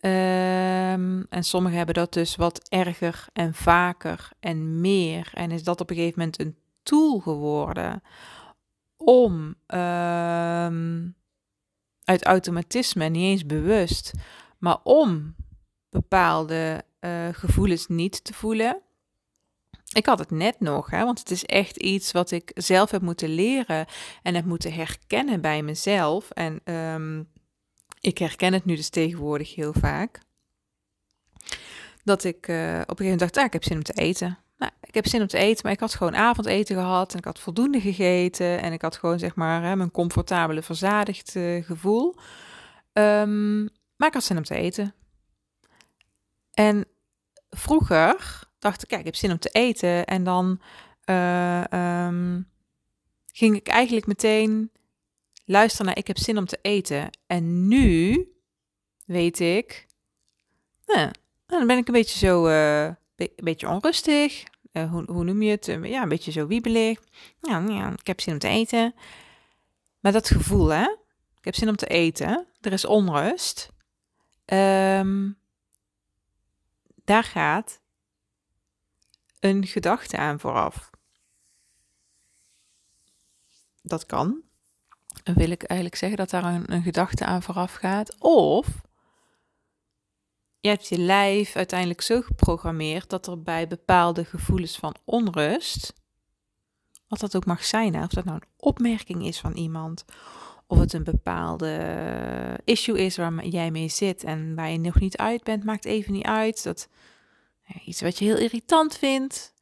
Um, 0.00 1.26
en 1.28 1.44
sommigen 1.44 1.76
hebben 1.76 1.94
dat 1.94 2.12
dus 2.12 2.36
wat 2.36 2.68
erger 2.68 3.26
en 3.32 3.54
vaker 3.54 4.28
en 4.40 4.80
meer. 4.80 5.30
En 5.34 5.50
is 5.50 5.64
dat 5.64 5.80
op 5.80 5.90
een 5.90 5.96
gegeven 5.96 6.18
moment 6.18 6.40
een 6.40 6.56
tool 6.82 7.18
geworden 7.18 8.02
om 8.96 9.54
um, 9.66 11.16
uit 12.04 12.24
automatisme, 12.24 13.08
niet 13.08 13.22
eens 13.22 13.46
bewust, 13.46 14.12
maar 14.58 14.78
om 14.82 15.34
bepaalde 15.90 16.84
uh, 17.00 17.28
gevoelens 17.32 17.86
niet 17.86 18.24
te 18.24 18.34
voelen. 18.34 18.80
Ik 19.92 20.06
had 20.06 20.18
het 20.18 20.30
net 20.30 20.60
nog, 20.60 20.90
hè, 20.90 21.04
want 21.04 21.18
het 21.18 21.30
is 21.30 21.44
echt 21.44 21.76
iets 21.76 22.12
wat 22.12 22.30
ik 22.30 22.50
zelf 22.54 22.90
heb 22.90 23.02
moeten 23.02 23.28
leren 23.28 23.86
en 24.22 24.34
heb 24.34 24.44
moeten 24.44 24.72
herkennen 24.72 25.40
bij 25.40 25.62
mezelf. 25.62 26.30
En 26.30 26.60
um, 26.74 27.28
ik 28.00 28.18
herken 28.18 28.52
het 28.52 28.64
nu 28.64 28.76
dus 28.76 28.88
tegenwoordig 28.88 29.54
heel 29.54 29.72
vaak. 29.72 30.20
Dat 32.04 32.24
ik 32.24 32.48
uh, 32.48 32.56
op 32.56 32.60
een 32.64 32.78
gegeven 32.78 33.04
moment 33.04 33.20
dacht, 33.20 33.36
ah, 33.36 33.44
ik 33.44 33.52
heb 33.52 33.64
zin 33.64 33.76
om 33.76 33.82
te 33.82 33.92
eten. 33.92 34.38
Nou, 34.58 34.72
ik 34.80 34.94
heb 34.94 35.06
zin 35.06 35.20
om 35.20 35.26
te 35.26 35.38
eten, 35.38 35.60
maar 35.62 35.72
ik 35.72 35.80
had 35.80 35.94
gewoon 35.94 36.16
avondeten 36.16 36.76
gehad 36.76 37.12
en 37.12 37.18
ik 37.18 37.24
had 37.24 37.40
voldoende 37.40 37.80
gegeten 37.80 38.62
en 38.62 38.72
ik 38.72 38.82
had 38.82 38.96
gewoon 38.96 39.18
zeg 39.18 39.34
maar 39.34 39.62
hè, 39.62 39.76
mijn 39.76 39.90
comfortabele 39.90 40.62
verzadigd 40.62 41.34
uh, 41.34 41.64
gevoel. 41.64 42.14
Um, 42.92 43.62
maar 43.96 44.08
ik 44.08 44.14
had 44.14 44.24
zin 44.24 44.36
om 44.36 44.44
te 44.44 44.54
eten. 44.54 44.94
En 46.56 46.86
vroeger 47.50 48.40
dacht 48.58 48.82
ik, 48.82 48.88
kijk, 48.88 49.00
ik 49.00 49.06
heb 49.06 49.14
zin 49.14 49.30
om 49.30 49.38
te 49.38 49.48
eten. 49.48 50.04
En 50.04 50.24
dan 50.24 50.60
uh, 51.04 51.64
um, 52.06 52.48
ging 53.32 53.56
ik 53.56 53.68
eigenlijk 53.68 54.06
meteen 54.06 54.70
luisteren 55.44 55.86
naar 55.86 55.96
ik 55.96 56.06
heb 56.06 56.18
zin 56.18 56.38
om 56.38 56.46
te 56.46 56.58
eten. 56.62 57.10
En 57.26 57.68
nu 57.68 58.26
weet 59.04 59.40
ik, 59.40 59.86
nou, 60.86 61.10
dan 61.46 61.66
ben 61.66 61.76
ik 61.76 61.86
een 61.86 61.94
beetje 61.94 62.18
zo, 62.18 62.46
uh, 62.46 62.84
een 63.16 63.30
beetje 63.36 63.68
onrustig. 63.68 64.44
Uh, 64.72 64.90
hoe, 64.90 65.04
hoe, 65.06 65.24
noem 65.24 65.42
je 65.42 65.50
het? 65.50 65.66
Ja, 65.66 66.02
een 66.02 66.08
beetje 66.08 66.32
zo 66.32 66.46
wiebelig. 66.46 67.00
Ja, 67.40 67.64
ja, 67.68 67.92
ik 67.92 68.06
heb 68.06 68.20
zin 68.20 68.32
om 68.32 68.38
te 68.38 68.48
eten. 68.48 68.94
Maar 70.00 70.12
dat 70.12 70.28
gevoel, 70.28 70.68
hè? 70.68 70.82
Ik 71.38 71.44
heb 71.44 71.54
zin 71.54 71.68
om 71.68 71.76
te 71.76 71.86
eten. 71.86 72.46
Er 72.60 72.72
is 72.72 72.84
onrust. 72.84 73.70
Um, 74.46 75.38
daar 77.06 77.24
gaat 77.24 77.80
een 79.40 79.66
gedachte 79.66 80.16
aan 80.16 80.40
vooraf. 80.40 80.90
Dat 83.82 84.06
kan. 84.06 84.40
Dan 85.22 85.34
wil 85.34 85.50
ik 85.50 85.62
eigenlijk 85.62 85.98
zeggen 85.98 86.18
dat 86.18 86.30
daar 86.30 86.44
een, 86.44 86.82
gedachte 86.82 87.24
aan 87.24 87.42
vooraf 87.42 87.74
gaat. 87.74 88.16
Of 88.18 88.66
je 90.60 90.68
hebt 90.68 90.88
je 90.88 90.98
lijf 90.98 91.56
uiteindelijk 91.56 92.00
zo 92.00 92.20
geprogrammeerd 92.20 93.10
dat 93.10 93.26
er 93.26 93.42
bij 93.42 93.68
bepaalde 93.68 94.24
gevoelens 94.24 94.76
van 94.76 94.94
onrust, 95.04 95.92
wat 97.08 97.20
dat 97.20 97.36
ook 97.36 97.46
mag 97.46 97.64
zijn, 97.64 98.02
of 98.02 98.08
dat 98.08 98.24
nou 98.24 98.36
een 98.36 98.48
opmerking 98.56 99.26
is 99.26 99.40
van 99.40 99.52
iemand, 99.52 100.04
of 100.66 100.78
het 100.78 100.92
een 100.92 101.04
bepaalde 101.04 102.60
issue 102.64 102.98
is 102.98 103.16
waar 103.16 103.46
jij 103.46 103.70
mee 103.70 103.88
zit 103.88 104.24
en 104.24 104.54
waar 104.54 104.70
je 104.70 104.78
nog 104.78 105.00
niet 105.00 105.16
uit 105.16 105.44
bent, 105.44 105.64
maakt 105.64 105.84
even 105.84 106.12
niet 106.12 106.26
uit. 106.26 106.62
Dat 106.62 106.88
iets 107.84 108.00
wat 108.00 108.18
je 108.18 108.24
heel 108.24 108.36
irritant 108.36 108.96
vindt. 108.96 109.54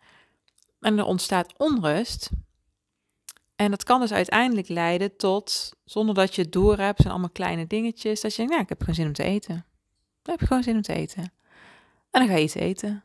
En 0.81 0.99
er 0.99 1.05
ontstaat 1.05 1.59
onrust. 1.59 2.31
En 3.57 3.71
dat 3.71 3.85
kan 3.85 4.01
dus 4.01 4.13
uiteindelijk 4.13 4.69
leiden 4.69 5.17
tot, 5.17 5.73
zonder 5.85 6.15
dat 6.15 6.35
je 6.35 6.43
het 6.43 6.53
door 6.53 6.79
hebt, 6.79 7.01
zijn 7.01 7.13
allemaal 7.13 7.31
kleine 7.31 7.67
dingetjes, 7.67 8.21
dat 8.21 8.31
je 8.31 8.37
denkt, 8.37 8.53
nou, 8.53 8.63
ik 8.63 8.69
heb 8.69 8.79
gewoon 8.79 8.95
zin 8.95 9.07
om 9.07 9.13
te 9.13 9.23
eten. 9.23 9.67
Dan 10.23 10.37
heb 10.39 10.49
gewoon 10.49 10.63
zin 10.63 10.77
om 10.77 10.83
te 10.83 10.93
eten. 10.93 11.23
En 12.11 12.21
dan 12.21 12.27
ga 12.29 12.35
je 12.35 12.43
iets 12.43 12.55
eten. 12.55 13.05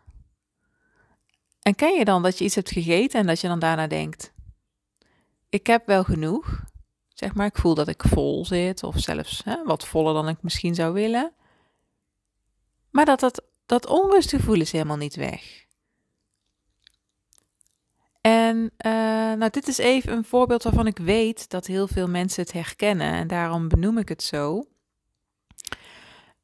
En 1.62 1.76
ken 1.76 1.98
je 1.98 2.06
dan 2.06 2.24
dat 2.24 2.38
je 2.38 2.44
iets 2.44 2.56
hebt 2.56 2.72
gegeten 2.72 3.20
en 3.20 3.28
dat 3.28 3.42
je 3.42 3.48
dan 3.48 3.60
daarna 3.60 3.88
denkt, 3.88 4.34
ik 5.50 5.68
heb 5.68 5.86
wel 5.86 6.04
genoeg. 6.04 6.64
Zeg 7.20 7.34
maar, 7.34 7.46
ik 7.46 7.58
voel 7.58 7.76
dat 7.76 7.88
ik 7.88 8.04
vol 8.08 8.46
zit, 8.46 8.84
of 8.84 9.00
zelfs 9.00 9.42
hè, 9.44 9.64
wat 9.64 9.88
voller 9.88 10.14
dan 10.14 10.28
ik 10.28 10.42
misschien 10.42 10.76
zou 10.76 10.94
willen. 10.94 11.34
Maar 12.90 13.06
dat 13.06 13.20
dat, 13.20 13.44
dat 13.66 13.86
onrustgevoel 13.86 14.60
is 14.62 14.72
helemaal 14.72 14.98
niet 14.98 15.16
weg. 15.16 15.66
En 18.22 18.58
uh, 18.58 18.92
nou, 19.34 19.50
dit 19.50 19.68
is 19.68 19.78
even 19.78 20.12
een 20.14 20.24
voorbeeld 20.24 20.64
waarvan 20.64 20.88
ik 20.88 20.98
weet 20.98 21.50
dat 21.50 21.66
heel 21.66 21.88
veel 21.88 22.08
mensen 22.08 22.44
het 22.44 22.52
herkennen 22.52 23.14
en 23.14 23.28
daarom 23.28 23.68
benoem 23.68 23.98
ik 23.98 24.10
het 24.10 24.24
zo. 24.24 24.66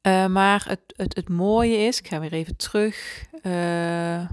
Uh, 0.02 0.26
maar 0.26 0.64
het, 0.68 0.80
het, 0.96 1.16
het 1.16 1.28
mooie 1.28 1.76
is, 1.76 1.98
ik 1.98 2.08
ga 2.08 2.20
weer 2.20 2.32
even 2.32 2.56
terug 2.56 3.24
uh, 3.42 4.30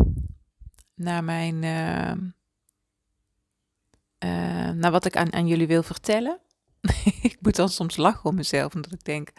naar 0.95 1.23
mijn, 1.23 1.63
naar 4.73 4.91
wat 4.91 5.05
ik 5.05 5.17
aan, 5.17 5.47
jullie 5.47 5.67
wil 5.67 5.83
vertellen. 5.83 6.39
ik 7.21 7.37
moet 7.41 7.55
dan 7.55 7.69
soms 7.69 7.97
lachen 7.97 8.29
om 8.29 8.35
mezelf, 8.35 8.75
omdat 8.75 8.91
ik 8.91 9.03
denk, 9.03 9.29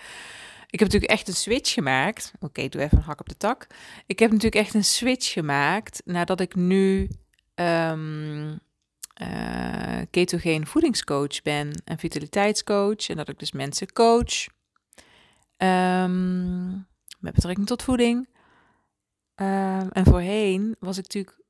ik 0.75 0.79
heb 0.79 0.89
natuurlijk 0.89 1.13
echt 1.13 1.29
een 1.29 1.35
switch 1.35 1.73
gemaakt. 1.73 2.33
Oké, 2.41 2.69
doe 2.69 2.83
even 2.83 2.99
een 2.99 3.05
hak 3.05 3.21
op 3.21 3.29
de 3.29 3.37
tak. 3.37 3.67
Ik 4.07 4.19
heb 4.19 4.31
natuurlijk 4.31 4.63
echt 4.63 4.75
een 4.75 4.85
switch 4.85 5.33
gemaakt 5.33 6.03
nadat 6.05 6.41
ik 6.41 6.55
nu 6.55 7.11
um, 7.55 8.61
uh, 9.23 10.01
ketogeen 10.11 10.67
voedingscoach 10.67 11.43
ben 11.43 11.83
en 11.85 11.99
vitaliteitscoach. 11.99 13.09
En 13.09 13.17
dat 13.17 13.29
ik 13.29 13.39
dus 13.39 13.53
mensen 13.53 13.93
coach 13.93 14.47
um, 15.57 16.87
met 17.19 17.35
betrekking 17.35 17.67
tot 17.67 17.83
voeding. 17.83 18.29
Um, 19.37 19.89
en 19.91 20.05
voorheen 20.05 20.77
was 20.79 20.99
ik 20.99 21.03
natuurlijk 21.03 21.44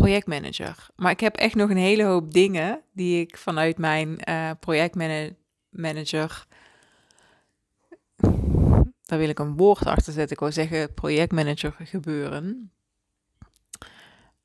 projectmanager. 0.00 0.86
Maar 0.96 1.10
ik 1.10 1.20
heb 1.20 1.36
echt 1.36 1.54
nog 1.54 1.70
een 1.70 1.76
hele 1.76 2.04
hoop 2.04 2.32
dingen 2.32 2.80
die 2.92 3.20
ik 3.20 3.36
vanuit 3.36 3.78
mijn 3.78 4.18
uh, 4.28 4.50
projectmanager. 4.60 6.46
Daar 9.02 9.18
wil 9.18 9.28
ik 9.28 9.38
een 9.38 9.56
woord 9.56 9.86
achter 9.86 10.12
zetten. 10.12 10.32
Ik 10.32 10.40
wil 10.40 10.52
zeggen 10.52 10.94
projectmanager 10.94 11.74
gebeuren. 11.78 12.70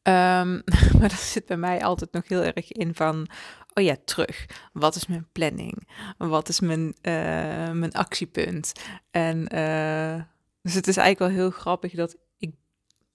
Um, 0.03 0.61
maar 0.99 1.09
dat 1.09 1.19
zit 1.19 1.45
bij 1.45 1.57
mij 1.57 1.83
altijd 1.83 2.11
nog 2.11 2.27
heel 2.27 2.43
erg 2.43 2.71
in 2.71 2.95
van, 2.95 3.27
oh 3.73 3.83
ja, 3.83 3.95
terug. 4.05 4.45
Wat 4.73 4.95
is 4.95 5.07
mijn 5.07 5.27
planning? 5.31 5.87
Wat 6.17 6.49
is 6.49 6.59
mijn, 6.59 6.85
uh, 6.85 7.71
mijn 7.71 7.91
actiepunt? 7.91 8.71
En 9.11 9.37
uh, 9.55 10.23
dus 10.61 10.73
het 10.73 10.87
is 10.87 10.97
eigenlijk 10.97 11.19
wel 11.19 11.43
heel 11.43 11.51
grappig 11.51 11.93
dat 11.93 12.17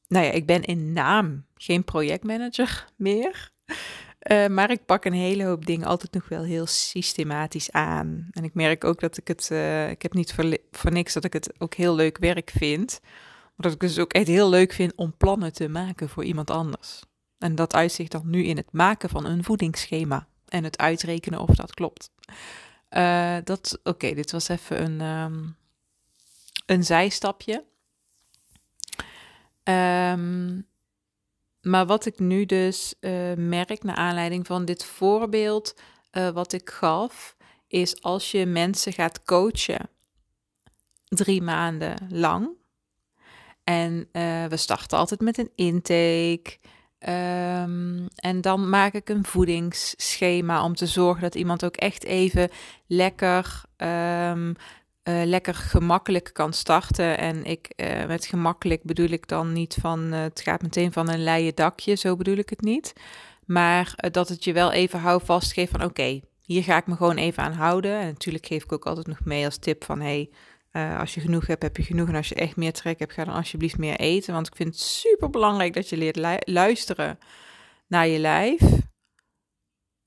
nou 0.08 0.24
ja, 0.24 0.30
ik 0.30 0.46
ben 0.46 0.62
in 0.62 0.92
naam 0.92 1.44
geen 1.54 1.84
projectmanager 1.84 2.86
meer. 2.96 3.50
Uh, 4.30 4.46
maar 4.46 4.70
ik 4.70 4.86
pak 4.86 5.04
een 5.04 5.12
hele 5.12 5.44
hoop 5.44 5.66
dingen 5.66 5.86
altijd 5.86 6.12
nog 6.12 6.28
wel 6.28 6.42
heel 6.42 6.66
systematisch 6.66 7.70
aan. 7.70 8.28
En 8.30 8.44
ik 8.44 8.54
merk 8.54 8.84
ook 8.84 9.00
dat 9.00 9.16
ik 9.16 9.28
het, 9.28 9.50
ik 9.90 10.02
heb 10.02 10.12
niet 10.12 10.34
voor, 10.70 10.92
niks 10.92 11.12
dat 11.12 11.24
ik 11.24 11.32
het 11.32 11.52
ook 11.58 11.74
heel 11.74 11.94
leuk 11.94 12.18
werk 12.18 12.50
vind. 12.50 13.00
Maar 13.02 13.66
dat 13.66 13.72
ik 13.72 13.80
dus 13.80 13.98
ook 13.98 14.12
echt 14.12 14.26
heel 14.26 14.48
leuk 14.48 14.72
vind 14.72 14.92
om 14.94 15.16
plannen 15.16 15.52
te 15.52 15.68
maken 15.68 16.08
voor 16.08 16.24
iemand 16.24 16.50
anders. 16.50 17.02
En 17.38 17.54
dat 17.54 17.74
uitzicht 17.74 18.12
dan 18.12 18.30
nu 18.30 18.44
in 18.44 18.56
het 18.56 18.72
maken 18.72 19.08
van 19.08 19.26
een 19.26 19.44
voedingsschema 19.44 20.26
en 20.48 20.64
het 20.64 20.78
uitrekenen 20.78 21.40
of 21.40 21.54
dat 21.54 21.74
klopt. 21.74 22.10
Uh, 22.90 23.36
dat, 23.44 23.80
oké, 23.82 24.14
dit 24.14 24.30
was 24.30 24.48
even 24.48 24.82
een, 24.82 25.00
um, 25.00 25.56
een 26.66 26.84
zijstapje. 26.84 27.64
Um, 29.68 30.66
maar 31.60 31.86
wat 31.86 32.06
ik 32.06 32.18
nu 32.18 32.46
dus 32.46 32.94
uh, 33.00 33.34
merk 33.34 33.82
naar 33.82 33.96
aanleiding 33.96 34.46
van 34.46 34.64
dit 34.64 34.84
voorbeeld 34.84 35.74
uh, 36.12 36.28
wat 36.28 36.52
ik 36.52 36.70
gaf, 36.70 37.36
is 37.68 38.02
als 38.02 38.30
je 38.30 38.46
mensen 38.46 38.92
gaat 38.92 39.22
coachen 39.22 39.88
drie 41.04 41.42
maanden 41.42 42.06
lang, 42.08 42.48
en 43.64 44.08
uh, 44.12 44.44
we 44.44 44.56
starten 44.56 44.98
altijd 44.98 45.20
met 45.20 45.38
een 45.38 45.50
intake. 45.54 46.58
Um, 46.98 48.06
en 48.14 48.40
dan 48.40 48.68
maak 48.68 48.92
ik 48.92 49.08
een 49.08 49.24
voedingsschema 49.24 50.64
om 50.64 50.74
te 50.74 50.86
zorgen 50.86 51.22
dat 51.22 51.34
iemand 51.34 51.64
ook 51.64 51.76
echt 51.76 52.04
even 52.04 52.50
lekker, 52.86 53.62
um, 53.76 54.54
uh, 55.08 55.22
lekker 55.24 55.54
gemakkelijk 55.54 56.30
kan 56.32 56.52
starten. 56.52 57.18
En 57.18 57.44
ik, 57.44 57.72
uh, 57.76 58.06
met 58.06 58.26
gemakkelijk 58.26 58.82
bedoel 58.82 59.08
ik 59.08 59.28
dan 59.28 59.52
niet 59.52 59.76
van 59.80 60.00
het 60.00 60.40
gaat 60.40 60.62
meteen 60.62 60.92
van 60.92 61.10
een 61.10 61.22
leien 61.22 61.54
dakje, 61.54 61.94
zo 61.94 62.16
bedoel 62.16 62.36
ik 62.36 62.50
het 62.50 62.60
niet. 62.60 62.92
Maar 63.44 63.94
dat 64.10 64.28
het 64.28 64.44
je 64.44 64.52
wel 64.52 64.72
even 64.72 65.00
houvast 65.00 65.52
geeft 65.52 65.70
van 65.70 65.84
oké, 65.84 66.20
hier 66.40 66.62
ga 66.62 66.76
ik 66.76 66.86
me 66.86 66.96
gewoon 66.96 67.16
even 67.16 67.42
aan 67.42 67.52
houden. 67.52 67.98
En 68.00 68.06
natuurlijk 68.06 68.46
geef 68.46 68.64
ik 68.64 68.72
ook 68.72 68.86
altijd 68.86 69.06
nog 69.06 69.24
mee 69.24 69.44
als 69.44 69.58
tip 69.58 69.84
van 69.84 70.00
hey, 70.00 70.30
als 70.98 71.14
je 71.14 71.20
genoeg 71.20 71.46
hebt, 71.46 71.62
heb 71.62 71.76
je 71.76 71.82
genoeg. 71.82 72.08
En 72.08 72.14
als 72.14 72.28
je 72.28 72.34
echt 72.34 72.56
meer 72.56 72.72
trek 72.72 72.98
hebt, 72.98 73.12
ga 73.12 73.24
dan 73.24 73.34
alsjeblieft 73.34 73.78
meer 73.78 73.96
eten. 73.96 74.32
Want 74.32 74.46
ik 74.46 74.56
vind 74.56 74.68
het 74.68 74.80
super 74.80 75.30
belangrijk 75.30 75.74
dat 75.74 75.88
je 75.88 75.96
leert 75.96 76.48
luisteren 76.48 77.18
naar 77.86 78.06
je 78.06 78.18
lijf. 78.18 78.60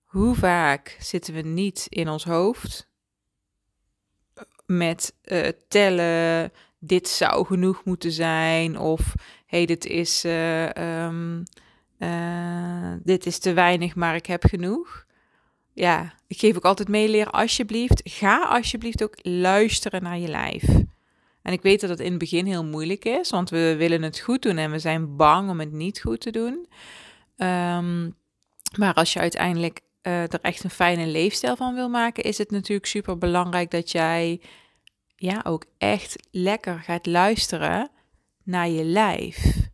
Hoe 0.04 0.36
vaak 0.36 0.98
zitten 1.00 1.34
we 1.34 1.42
niet 1.42 1.86
in 1.90 2.10
ons 2.10 2.24
hoofd 2.24 2.89
met 4.70 5.14
uh, 5.26 5.48
tellen, 5.68 6.52
dit 6.80 7.08
zou 7.08 7.46
genoeg 7.46 7.84
moeten 7.84 8.12
zijn, 8.12 8.80
of 8.80 9.14
hey, 9.46 9.66
dit 9.66 9.86
is, 9.86 10.26
uh, 10.26 10.70
um, 11.06 11.44
dit 13.04 13.26
is 13.26 13.40
te 13.40 13.54
weinig, 13.54 13.96
maar 13.96 14.16
ik 14.16 14.26
heb 14.26 14.44
genoeg 14.44 15.08
ja, 15.80 16.14
ik 16.28 16.40
geef 16.40 16.56
ook 16.56 16.66
altijd 16.66 16.88
meeleren, 16.88 17.32
alsjeblieft, 17.32 18.02
ga 18.04 18.46
alsjeblieft 18.48 19.04
ook 19.04 19.16
luisteren 19.22 20.04
naar 20.04 20.18
je 20.18 20.28
lijf. 20.28 20.64
En 21.42 21.54
ik 21.54 21.62
weet 21.62 21.82
dat 21.82 21.90
het 21.90 22.00
in 22.00 22.10
het 22.10 22.20
begin 22.20 22.46
heel 22.46 22.66
moeilijk 22.66 23.06
is, 23.06 23.30
want 23.30 23.50
we 23.50 23.76
willen 23.78 24.02
het 24.02 24.20
goed 24.20 24.42
doen 24.42 24.58
en 24.58 24.72
we 24.72 24.80
zijn 24.80 25.16
bang 25.16 25.50
om 25.50 25.60
het 25.60 25.72
niet 25.72 26.00
goed 26.00 26.20
te 26.22 26.32
doen. 26.32 26.68
Um, 27.38 28.16
maar 28.78 28.94
als 28.94 29.14
je 29.14 29.20
uiteindelijk 29.20 29.82
uh, 30.04 30.22
er 30.22 30.42
echt 30.42 30.64
een 30.64 30.70
fijne 30.70 31.08
leefstijl 31.08 31.56
van 31.56 31.76
wil 31.76 31.90
maken, 31.90 32.24
is 32.24 32.38
het 32.38 32.52
natuurlijk 32.52 32.88
super 32.88 33.18
belangrijk 33.18 33.72
dat 33.72 33.92
jij 33.92 34.42
ja, 35.16 35.42
ook 35.44 35.66
echt 35.78 36.16
lekker 36.32 36.80
gaat 36.80 37.06
luisteren 37.06 37.90
naar 38.44 38.68
je 38.68 38.84
lijf. 38.84 39.70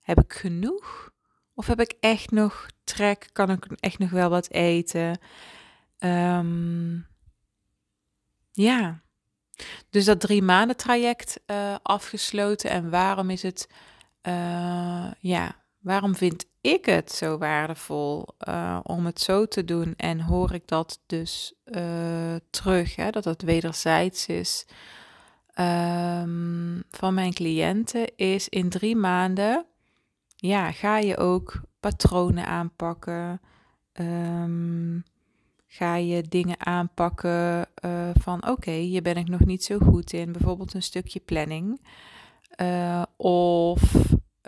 Heb 0.00 0.18
ik 0.20 0.32
genoeg? 0.32 1.10
Of 1.54 1.66
heb 1.66 1.80
ik 1.80 1.94
echt 2.00 2.30
nog 2.30 2.66
trek? 2.84 3.28
Kan 3.32 3.50
ik 3.50 3.66
echt 3.80 3.98
nog 3.98 4.10
wel 4.10 4.28
wat 4.28 4.50
eten? 4.50 5.20
Um, 5.98 7.06
ja. 8.52 9.02
Dus 9.90 10.04
dat 10.04 10.20
drie 10.20 10.42
maanden 10.42 10.76
traject 10.76 11.40
uh, 11.46 11.74
afgesloten. 11.82 12.70
En 12.70 12.90
waarom 12.90 13.30
is 13.30 13.42
het, 13.42 13.68
uh, 14.22 15.12
ja, 15.20 15.56
waarom 15.78 16.14
vind 16.14 16.46
ik 16.66 16.84
het 16.84 17.12
zo 17.12 17.38
waardevol 17.38 18.26
uh, 18.48 18.78
om 18.82 19.06
het 19.06 19.20
zo 19.20 19.46
te 19.46 19.64
doen 19.64 19.94
en 19.96 20.20
hoor 20.20 20.54
ik 20.54 20.68
dat 20.68 21.00
dus 21.06 21.54
uh, 21.64 22.34
terug, 22.50 22.96
hè, 22.96 23.10
dat 23.10 23.24
het 23.24 23.42
wederzijds 23.42 24.26
is 24.26 24.66
um, 25.60 26.82
van 26.90 27.14
mijn 27.14 27.32
cliënten, 27.32 28.16
is 28.16 28.48
in 28.48 28.68
drie 28.68 28.96
maanden, 28.96 29.66
ja, 30.36 30.72
ga 30.72 30.98
je 30.98 31.16
ook 31.16 31.60
patronen 31.80 32.46
aanpakken. 32.46 33.40
Um, 34.00 35.04
ga 35.66 35.96
je 35.96 36.22
dingen 36.22 36.66
aanpakken 36.66 37.68
uh, 37.84 38.10
van 38.14 38.48
oké, 38.48 38.70
hier 38.70 39.02
ben 39.02 39.16
ik 39.16 39.28
nog 39.28 39.44
niet 39.44 39.64
zo 39.64 39.78
goed 39.78 40.12
in, 40.12 40.32
bijvoorbeeld 40.32 40.74
een 40.74 40.82
stukje 40.82 41.20
planning. 41.20 41.80
of 43.16 43.94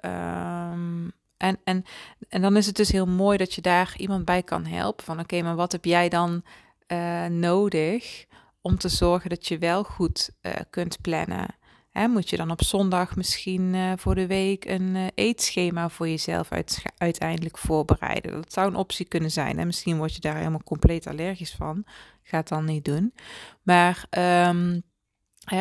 um, 0.04 1.12
en, 1.38 1.58
en, 1.64 1.84
en 2.28 2.42
dan 2.42 2.56
is 2.56 2.66
het 2.66 2.76
dus 2.76 2.92
heel 2.92 3.06
mooi 3.06 3.38
dat 3.38 3.54
je 3.54 3.60
daar 3.60 3.94
iemand 3.96 4.24
bij 4.24 4.42
kan 4.42 4.66
helpen. 4.66 5.04
Van 5.04 5.20
oké, 5.20 5.42
maar 5.42 5.56
wat 5.56 5.72
heb 5.72 5.84
jij 5.84 6.08
dan 6.08 6.42
uh, 6.88 7.26
nodig 7.26 8.26
om 8.60 8.78
te 8.78 8.88
zorgen 8.88 9.30
dat 9.30 9.46
je 9.46 9.58
wel 9.58 9.84
goed 9.84 10.30
uh, 10.42 10.52
kunt 10.70 11.00
plannen? 11.00 11.46
Hè, 11.90 12.08
moet 12.08 12.30
je 12.30 12.36
dan 12.36 12.50
op 12.50 12.62
zondag 12.62 13.16
misschien 13.16 13.74
uh, 13.74 13.92
voor 13.96 14.14
de 14.14 14.26
week 14.26 14.64
een 14.64 15.10
eetschema 15.14 15.88
voor 15.88 16.08
jezelf 16.08 16.52
uit, 16.52 16.82
uiteindelijk 16.96 17.58
voorbereiden? 17.58 18.32
Dat 18.32 18.52
zou 18.52 18.68
een 18.68 18.76
optie 18.76 19.06
kunnen 19.06 19.30
zijn. 19.30 19.58
En 19.58 19.66
misschien 19.66 19.96
word 19.96 20.14
je 20.14 20.20
daar 20.20 20.36
helemaal 20.36 20.62
compleet 20.64 21.06
allergisch 21.06 21.54
van. 21.54 21.84
Ga 22.22 22.36
het 22.36 22.48
dan 22.48 22.64
niet 22.64 22.84
doen. 22.84 23.14
Maar 23.62 24.04
um, 24.50 24.82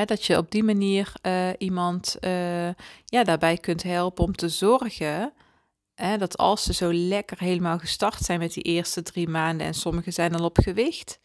dat 0.05 0.25
je 0.25 0.37
op 0.37 0.51
die 0.51 0.63
manier 0.63 1.13
iemand 1.57 2.17
ja, 3.05 3.23
daarbij 3.23 3.57
kunt 3.57 3.83
helpen 3.83 4.23
om 4.23 4.35
te 4.35 4.49
zorgen 4.49 5.33
Dat 6.17 6.37
als 6.37 6.63
ze 6.63 6.73
zo 6.73 6.93
lekker 6.93 7.39
helemaal 7.39 7.77
gestart 7.77 8.19
zijn 8.19 8.39
met 8.39 8.53
die 8.53 8.63
eerste 8.63 9.03
drie 9.03 9.27
maanden 9.27 9.67
en 9.67 9.73
sommigen 9.73 10.13
zijn 10.13 10.35
al 10.35 10.45
op 10.45 10.57
gewicht. 10.57 11.19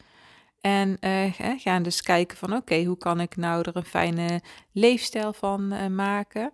En 0.60 0.96
uh, 1.00 1.32
gaan 1.58 1.82
dus 1.82 2.02
kijken 2.02 2.36
van 2.36 2.56
oké, 2.56 2.84
hoe 2.84 2.98
kan 2.98 3.20
ik 3.20 3.36
nou 3.36 3.62
er 3.62 3.76
een 3.76 3.84
fijne 3.84 4.40
leefstijl 4.72 5.32
van 5.32 5.72
uh, 5.72 5.86
maken. 5.86 6.52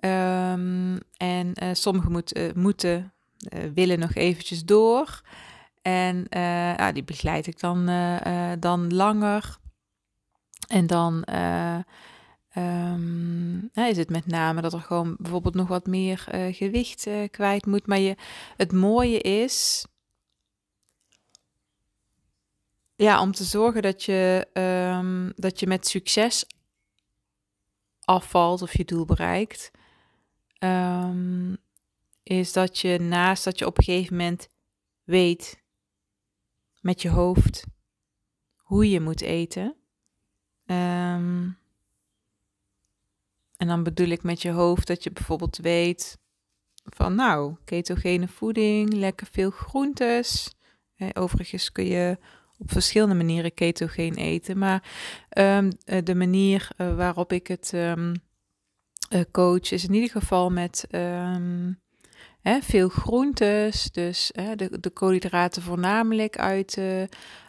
Um, 0.00 0.98
en 1.16 1.52
uh, 1.62 1.68
sommigen 1.72 2.12
moet, 2.12 2.54
moeten, 2.54 3.12
willen 3.74 3.98
nog 3.98 4.14
eventjes 4.14 4.64
door. 4.64 5.20
En 5.82 6.26
die 6.92 7.04
begeleid 7.04 7.46
ik 7.46 7.60
dan, 7.60 7.90
dan 8.58 8.94
langer. 8.94 9.58
En 10.68 10.86
dan 10.86 11.24
Um, 12.56 13.70
is 13.74 13.96
het 13.96 14.10
met 14.10 14.26
name 14.26 14.60
dat 14.60 14.72
er 14.72 14.80
gewoon 14.80 15.16
bijvoorbeeld 15.18 15.54
nog 15.54 15.68
wat 15.68 15.86
meer 15.86 16.26
uh, 16.34 16.54
gewicht 16.54 17.06
uh, 17.06 17.28
kwijt 17.30 17.66
moet. 17.66 17.86
Maar 17.86 17.98
je, 17.98 18.16
het 18.56 18.72
mooie 18.72 19.18
is. 19.18 19.86
Ja, 22.96 23.20
om 23.20 23.32
te 23.32 23.44
zorgen 23.44 23.82
dat 23.82 24.04
je, 24.04 24.48
um, 24.98 25.32
dat 25.36 25.60
je 25.60 25.66
met 25.66 25.86
succes 25.86 26.46
afvalt 28.04 28.62
of 28.62 28.76
je 28.76 28.84
doel 28.84 29.04
bereikt. 29.04 29.70
Um, 30.58 31.56
is 32.22 32.52
dat 32.52 32.78
je 32.78 32.98
naast 32.98 33.44
dat 33.44 33.58
je 33.58 33.66
op 33.66 33.78
een 33.78 33.84
gegeven 33.84 34.16
moment 34.16 34.48
weet 35.04 35.62
met 36.80 37.02
je 37.02 37.08
hoofd 37.08 37.64
hoe 38.56 38.90
je 38.90 39.00
moet 39.00 39.20
eten. 39.20 39.76
Um, 40.66 41.59
en 43.60 43.66
dan 43.66 43.82
bedoel 43.82 44.08
ik 44.08 44.22
met 44.22 44.42
je 44.42 44.50
hoofd 44.50 44.86
dat 44.86 45.02
je 45.02 45.10
bijvoorbeeld 45.10 45.56
weet 45.56 46.18
van 46.84 47.14
nou, 47.14 47.54
ketogene 47.64 48.28
voeding, 48.28 48.92
lekker 48.92 49.26
veel 49.30 49.50
groentes. 49.50 50.54
overigens 51.12 51.72
kun 51.72 51.84
je 51.84 52.18
op 52.58 52.72
verschillende 52.72 53.14
manieren 53.14 53.54
ketogeen 53.54 54.14
eten, 54.14 54.58
maar 54.58 54.82
um, 55.38 55.70
de 56.04 56.14
manier 56.14 56.68
uh, 56.76 56.96
waarop 56.96 57.32
ik 57.32 57.46
het 57.46 57.72
um, 57.74 58.14
uh, 59.12 59.20
coach 59.32 59.70
is 59.70 59.84
in 59.84 59.94
ieder 59.94 60.10
geval 60.10 60.50
met 60.50 60.86
hè, 62.40 62.60
veel 62.60 62.88
groentes, 62.88 63.90
dus 63.90 64.30
de, 64.56 64.80
de 64.80 64.90
koolhydraten 64.90 65.62
voornamelijk 65.62 66.38
uit, 66.38 66.78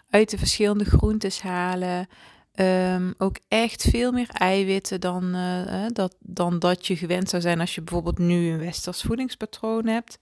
uit 0.10 0.30
de 0.30 0.38
verschillende 0.38 0.86
groentes 0.86 1.42
halen. 1.42 2.08
Um, 2.56 3.14
ook 3.18 3.38
echt 3.48 3.82
veel 3.90 4.12
meer 4.12 4.30
eiwitten 4.30 5.02
dan, 5.02 5.36
uh, 5.36 5.86
dat, 5.88 6.16
dan 6.20 6.60
dat 6.60 6.88
je 6.88 6.96
gewend 6.96 7.30
zou 7.30 7.42
zijn 7.42 7.60
als 7.60 7.76
je 7.76 7.82
bijvoorbeeld 7.82 8.18
nu 8.18 8.52
een 8.52 8.60
westers 8.60 9.02
voedingspatroon 9.02 9.88
hebt. 9.88 10.18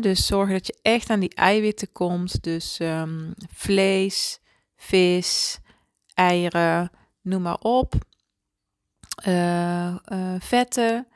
Dus 0.00 0.26
zorg 0.26 0.50
dat 0.50 0.66
je 0.66 0.78
echt 0.82 1.10
aan 1.10 1.20
die 1.20 1.34
eiwitten 1.34 1.92
komt. 1.92 2.42
Dus 2.42 2.78
um, 2.80 3.34
vlees, 3.52 4.40
vis, 4.76 5.58
eieren, 6.14 6.90
noem 7.22 7.42
maar 7.42 7.58
op. 7.60 7.94
Uh, 9.26 9.86
uh, 9.86 10.34
vetten, 10.38 11.06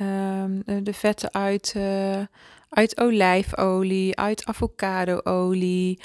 um, 0.00 0.62
de 0.64 0.92
vetten 0.92 1.34
uit, 1.34 1.74
uit 2.68 3.00
olijfolie, 3.00 4.16
uit 4.16 4.44
avocadoolie, 4.44 6.00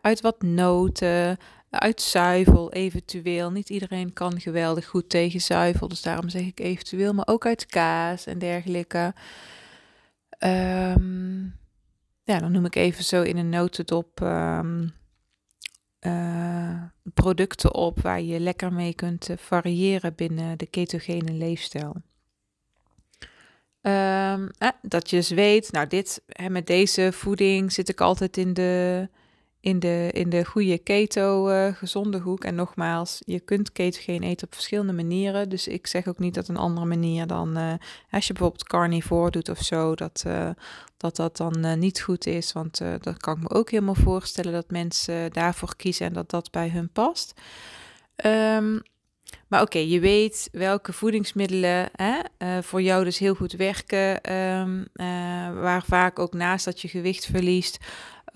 uit 0.00 0.20
wat 0.20 0.42
noten 0.42 1.38
uit 1.70 2.02
zuivel 2.02 2.72
eventueel. 2.72 3.50
Niet 3.50 3.70
iedereen 3.70 4.12
kan 4.12 4.40
geweldig 4.40 4.86
goed 4.86 5.08
tegen 5.08 5.40
zuivel, 5.40 5.88
dus 5.88 6.02
daarom 6.02 6.28
zeg 6.28 6.42
ik 6.42 6.60
eventueel, 6.60 7.14
maar 7.14 7.26
ook 7.26 7.46
uit 7.46 7.66
kaas 7.66 8.26
en 8.26 8.38
dergelijke. 8.38 9.14
Um, 10.38 11.56
ja, 12.24 12.38
dan 12.38 12.52
noem 12.52 12.64
ik 12.64 12.74
even 12.74 13.04
zo 13.04 13.22
in 13.22 13.36
een 13.36 13.48
notendop 13.48 14.20
um, 14.20 14.92
producten 17.14 17.74
op 17.74 18.00
waar 18.00 18.22
je 18.22 18.40
lekker 18.40 18.72
mee 18.72 18.94
kunt 18.94 19.28
eh, 19.28 19.36
variëren 19.36 20.14
binnen 20.14 20.58
de 20.58 20.66
ketogene 20.66 21.32
leefstijl. 21.32 21.94
Um, 23.82 24.50
eh, 24.58 24.68
dat 24.82 25.10
je 25.10 25.16
dus 25.16 25.30
weet, 25.30 25.72
nou 25.72 25.86
dit, 25.86 26.22
hè, 26.26 26.50
met 26.50 26.66
deze 26.66 27.12
voeding 27.12 27.72
zit 27.72 27.88
ik 27.88 28.00
altijd 28.00 28.36
in 28.36 28.54
de 28.54 29.08
in 29.68 29.78
de, 29.78 30.08
in 30.12 30.28
de 30.30 30.44
goede 30.44 30.78
keto 30.78 31.50
uh, 31.50 31.74
gezonde 31.74 32.18
hoek. 32.18 32.44
En 32.44 32.54
nogmaals, 32.54 33.22
je 33.24 33.40
kunt 33.40 33.72
ketogeen 33.72 34.22
eten 34.22 34.46
op 34.46 34.54
verschillende 34.54 34.92
manieren. 34.92 35.48
Dus 35.48 35.68
ik 35.68 35.86
zeg 35.86 36.06
ook 36.06 36.18
niet 36.18 36.34
dat 36.34 36.48
een 36.48 36.56
andere 36.56 36.86
manier 36.86 37.26
dan 37.26 37.58
uh, 37.58 37.72
als 38.10 38.26
je 38.26 38.32
bijvoorbeeld 38.32 38.68
carnivore 38.68 39.30
doet 39.30 39.48
of 39.48 39.62
zo, 39.62 39.94
dat 39.94 40.24
uh, 40.26 40.50
dat, 40.96 41.16
dat 41.16 41.36
dan 41.36 41.78
niet 41.78 42.00
goed 42.00 42.26
is. 42.26 42.52
Want 42.52 42.78
dat 42.78 43.16
kan 43.16 43.36
ik 43.36 43.42
me 43.42 43.50
ook 43.50 43.70
helemaal 43.70 43.94
voorstellen 43.94 44.52
dat 44.52 44.70
mensen 44.70 45.32
daarvoor 45.32 45.76
kiezen 45.76 46.06
en 46.06 46.12
dat 46.12 46.30
dat 46.30 46.50
bij 46.50 46.68
hun 46.68 46.90
past. 46.90 47.40
Um, 48.24 48.82
maar 49.48 49.62
oké, 49.62 49.78
je 49.78 50.00
weet 50.00 50.48
welke 50.52 50.92
voedingsmiddelen 50.92 51.88
hè, 51.92 52.22
voor 52.62 52.82
jou 52.82 53.04
dus 53.04 53.18
heel 53.18 53.34
goed 53.34 53.52
werken. 53.52 54.34
Um, 54.36 54.86
waar 55.60 55.82
vaak 55.86 56.18
ook 56.18 56.32
naast 56.32 56.64
dat 56.64 56.80
je 56.80 56.88
gewicht 56.88 57.26
verliest, 57.26 57.78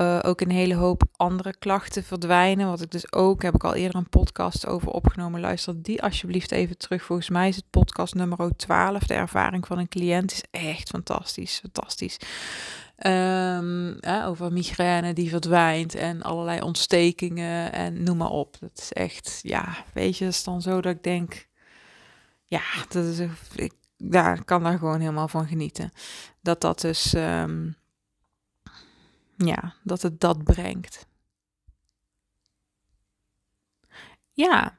uh, 0.02 0.18
ook 0.22 0.40
een 0.40 0.50
hele 0.50 0.74
hoop 0.74 1.02
andere 1.16 1.56
klachten 1.58 2.04
verdwijnen. 2.04 2.68
Wat 2.68 2.80
ik 2.80 2.90
dus 2.90 3.12
ook, 3.12 3.42
heb 3.42 3.54
ik 3.54 3.64
al 3.64 3.74
eerder 3.74 3.96
een 3.96 4.08
podcast 4.08 4.66
over 4.66 4.88
opgenomen. 4.88 5.40
Luister 5.40 5.82
die 5.82 6.02
alsjeblieft 6.02 6.52
even 6.52 6.78
terug. 6.78 7.02
Volgens 7.02 7.28
mij 7.28 7.48
is 7.48 7.56
het 7.56 7.70
podcast 7.70 8.14
nummer 8.14 8.56
12. 8.56 9.06
De 9.06 9.14
ervaring 9.14 9.66
van 9.66 9.78
een 9.78 9.88
cliënt 9.88 10.32
is 10.32 10.44
echt 10.50 10.88
fantastisch. 10.88 11.58
Fantastisch. 11.60 12.18
Um, 13.06 13.98
over 14.24 14.52
migraine 14.52 15.12
die 15.12 15.28
verdwijnt 15.28 15.94
en 15.94 16.22
allerlei 16.22 16.60
ontstekingen 16.60 17.72
en 17.72 18.02
noem 18.02 18.16
maar 18.16 18.30
op. 18.30 18.56
Dat 18.60 18.78
is 18.78 18.92
echt, 18.92 19.40
ja, 19.42 19.76
weet 19.94 20.18
je, 20.18 20.26
is 20.26 20.44
dan 20.44 20.62
zo 20.62 20.80
dat 20.80 20.94
ik 20.94 21.02
denk, 21.02 21.48
ja, 22.46 22.62
dat 22.88 23.04
is, 23.04 23.18
ik 23.54 23.72
ja, 23.96 24.34
kan 24.34 24.62
daar 24.62 24.78
gewoon 24.78 25.00
helemaal 25.00 25.28
van 25.28 25.46
genieten. 25.46 25.92
Dat 26.40 26.60
dat 26.60 26.80
dus 26.80 27.14
um, 27.14 27.76
ja, 29.46 29.74
dat 29.82 30.02
het 30.02 30.20
dat 30.20 30.44
brengt. 30.44 31.06
Ja, 34.32 34.78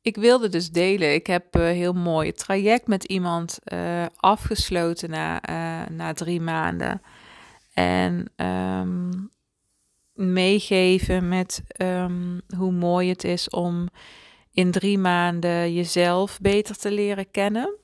ik 0.00 0.16
wilde 0.16 0.48
dus 0.48 0.70
delen. 0.70 1.14
Ik 1.14 1.26
heb 1.26 1.56
uh, 1.56 1.62
heel 1.62 1.92
mooi 1.92 2.32
traject 2.32 2.86
met 2.86 3.04
iemand 3.04 3.58
uh, 3.64 4.06
afgesloten 4.16 5.10
na, 5.10 5.48
uh, 5.48 5.88
na 5.88 6.12
drie 6.12 6.40
maanden. 6.40 7.02
En 7.74 8.32
um, 8.36 9.30
meegeven 10.12 11.28
met 11.28 11.62
um, 11.82 12.40
hoe 12.56 12.72
mooi 12.72 13.08
het 13.08 13.24
is 13.24 13.50
om 13.50 13.88
in 14.52 14.70
drie 14.70 14.98
maanden 14.98 15.74
jezelf 15.74 16.38
beter 16.40 16.76
te 16.76 16.90
leren 16.90 17.30
kennen 17.30 17.76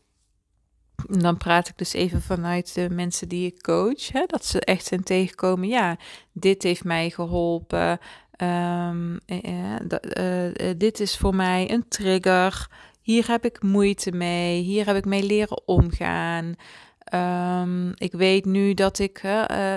dan 1.09 1.37
praat 1.37 1.69
ik 1.69 1.79
dus 1.79 1.93
even 1.93 2.23
vanuit 2.23 2.75
de 2.75 2.91
mensen 2.91 3.29
die 3.29 3.47
ik 3.47 3.63
coach. 3.63 4.13
Hè, 4.13 4.25
dat 4.27 4.45
ze 4.45 4.61
echt 4.61 4.85
zijn 4.85 5.03
tegenkomen. 5.03 5.69
Ja, 5.69 5.97
dit 6.33 6.63
heeft 6.63 6.85
mij 6.85 7.11
geholpen. 7.11 7.99
Um, 8.43 9.21
uh, 9.27 10.71
dit 10.77 11.01
is 11.01 11.17
voor 11.17 11.35
mij 11.35 11.71
een 11.71 11.89
trigger. 11.89 12.69
Hier 13.03 13.29
heb 13.29 13.45
ik 13.45 13.63
moeite 13.63 14.13
mee. 14.13 14.63
Hier 14.63 14.87
heb 14.87 14.97
ik 14.97 15.05
mee 15.05 15.23
leren 15.23 15.67
omgaan. 15.67 16.55
ehm, 16.99 17.89
ik 17.95 18.13
weet 18.13 18.45
nu 18.45 18.75
dat, 18.75 18.99
ik, 18.99 19.23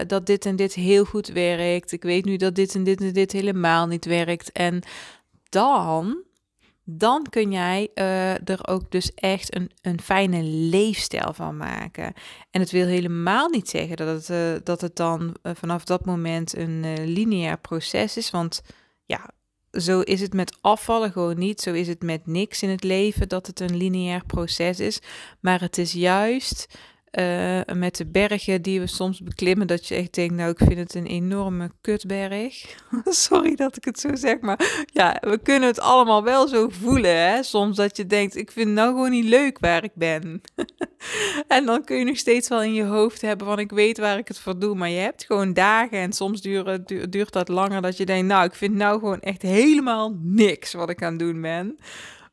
dat 0.07 0.25
dit 0.25 0.45
en 0.45 0.55
dit 0.55 0.73
heel 0.73 1.05
goed 1.05 1.27
werkt. 1.27 1.91
Ik 1.91 2.03
weet 2.03 2.25
nu 2.25 2.35
dat 2.35 2.55
dit 2.55 2.75
en 2.75 2.83
dit 2.83 3.01
en 3.01 3.13
dit 3.13 3.31
helemaal 3.31 3.87
niet 3.87 4.05
werkt. 4.05 4.51
En 4.51 4.81
dan, 5.49 6.23
dan 6.89 7.25
kun 7.29 7.51
jij 7.51 7.89
uh, 7.95 8.49
er 8.49 8.67
ook 8.67 8.91
dus 8.91 9.13
echt 9.13 9.55
een, 9.55 9.71
een 9.81 10.01
fijne 10.01 10.43
leefstijl 10.43 11.33
van 11.33 11.57
maken. 11.57 12.13
En 12.51 12.61
het 12.61 12.71
wil 12.71 12.85
helemaal 12.85 13.49
niet 13.49 13.69
zeggen 13.69 13.97
dat 13.97 14.07
het, 14.07 14.29
uh, 14.29 14.59
dat 14.63 14.81
het 14.81 14.95
dan 14.95 15.35
vanaf 15.43 15.83
dat 15.83 16.05
moment 16.05 16.57
een 16.57 17.03
lineair 17.05 17.59
proces 17.59 18.17
is. 18.17 18.29
Want 18.29 18.61
ja, 19.05 19.29
zo 19.71 19.99
is 19.99 20.21
het 20.21 20.33
met 20.33 20.57
afvallen 20.61 21.11
gewoon 21.11 21.37
niet. 21.37 21.61
Zo 21.61 21.73
is 21.73 21.87
het 21.87 22.03
met 22.03 22.27
niks 22.27 22.63
in 22.63 22.69
het 22.69 22.83
leven 22.83 23.29
dat 23.29 23.47
het 23.47 23.59
een 23.59 23.77
lineair 23.77 24.25
proces 24.25 24.79
is. 24.79 24.99
Maar 25.39 25.59
het 25.59 25.77
is 25.77 25.91
juist 25.91 26.77
uh, 27.19 27.75
met 27.75 27.95
de 27.95 28.05
bergen 28.05 28.61
die 28.61 28.79
we 28.79 28.87
soms 28.87 29.21
beklimmen, 29.21 29.67
dat 29.67 29.87
je 29.87 29.95
echt 29.95 30.13
denkt, 30.13 30.35
nou, 30.35 30.51
ik 30.51 30.57
vind 30.57 30.77
het 30.77 30.93
een 30.93 31.05
enorme 31.05 31.71
kutberg. 31.81 32.75
Sorry 33.05 33.55
dat 33.55 33.77
ik 33.77 33.85
het 33.85 33.99
zo 33.99 34.15
zeg, 34.15 34.39
maar 34.39 34.85
ja, 34.93 35.17
we 35.21 35.37
kunnen 35.37 35.67
het 35.69 35.79
allemaal 35.79 36.23
wel 36.23 36.47
zo 36.47 36.69
voelen, 36.69 37.17
hè. 37.17 37.43
Soms 37.43 37.75
dat 37.75 37.97
je 37.97 38.05
denkt, 38.05 38.35
ik 38.35 38.51
vind 38.51 38.71
nou 38.71 38.89
gewoon 38.89 39.09
niet 39.09 39.25
leuk 39.25 39.59
waar 39.59 39.83
ik 39.83 39.91
ben. 39.93 40.41
en 41.47 41.65
dan 41.65 41.83
kun 41.83 41.97
je 41.97 42.05
nog 42.05 42.17
steeds 42.17 42.47
wel 42.47 42.63
in 42.63 42.73
je 42.73 42.83
hoofd 42.83 43.21
hebben 43.21 43.47
van, 43.47 43.59
ik 43.59 43.71
weet 43.71 43.97
waar 43.97 44.17
ik 44.17 44.27
het 44.27 44.39
voor 44.39 44.59
doe, 44.59 44.75
maar 44.75 44.89
je 44.89 44.99
hebt 44.99 45.25
gewoon 45.25 45.53
dagen 45.53 45.97
en 45.97 46.13
soms 46.13 46.41
duurt, 46.41 47.11
duurt 47.11 47.33
dat 47.33 47.47
langer 47.47 47.81
dat 47.81 47.97
je 47.97 48.05
denkt, 48.05 48.27
nou, 48.27 48.45
ik 48.45 48.55
vind 48.55 48.75
nou 48.75 48.99
gewoon 48.99 49.19
echt 49.19 49.41
helemaal 49.41 50.17
niks 50.21 50.73
wat 50.73 50.89
ik 50.89 51.03
aan 51.03 51.09
het 51.09 51.19
doen 51.19 51.41
ben. 51.41 51.77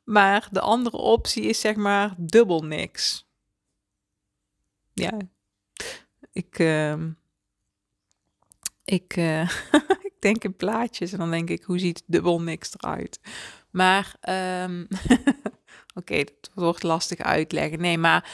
Maar 0.04 0.48
de 0.50 0.60
andere 0.60 0.96
optie 0.96 1.42
is 1.42 1.60
zeg 1.60 1.74
maar 1.74 2.14
dubbel 2.18 2.62
niks 2.62 3.24
ja, 4.94 5.18
ik, 6.32 6.58
uh, 6.58 6.94
ik, 8.84 9.16
uh, 9.16 9.50
ik 10.08 10.14
denk 10.18 10.44
in 10.44 10.56
plaatjes 10.56 11.12
en 11.12 11.18
dan 11.18 11.30
denk 11.30 11.50
ik, 11.50 11.62
hoe 11.62 11.78
ziet 11.78 12.02
dubbel 12.06 12.42
niks 12.42 12.74
eruit? 12.74 13.20
Maar, 13.70 14.16
um, 14.64 14.88
oké, 16.00 16.16
dat 16.16 16.50
wordt 16.54 16.82
lastig 16.82 17.18
uitleggen. 17.18 17.80
Nee, 17.80 17.98
maar 17.98 18.30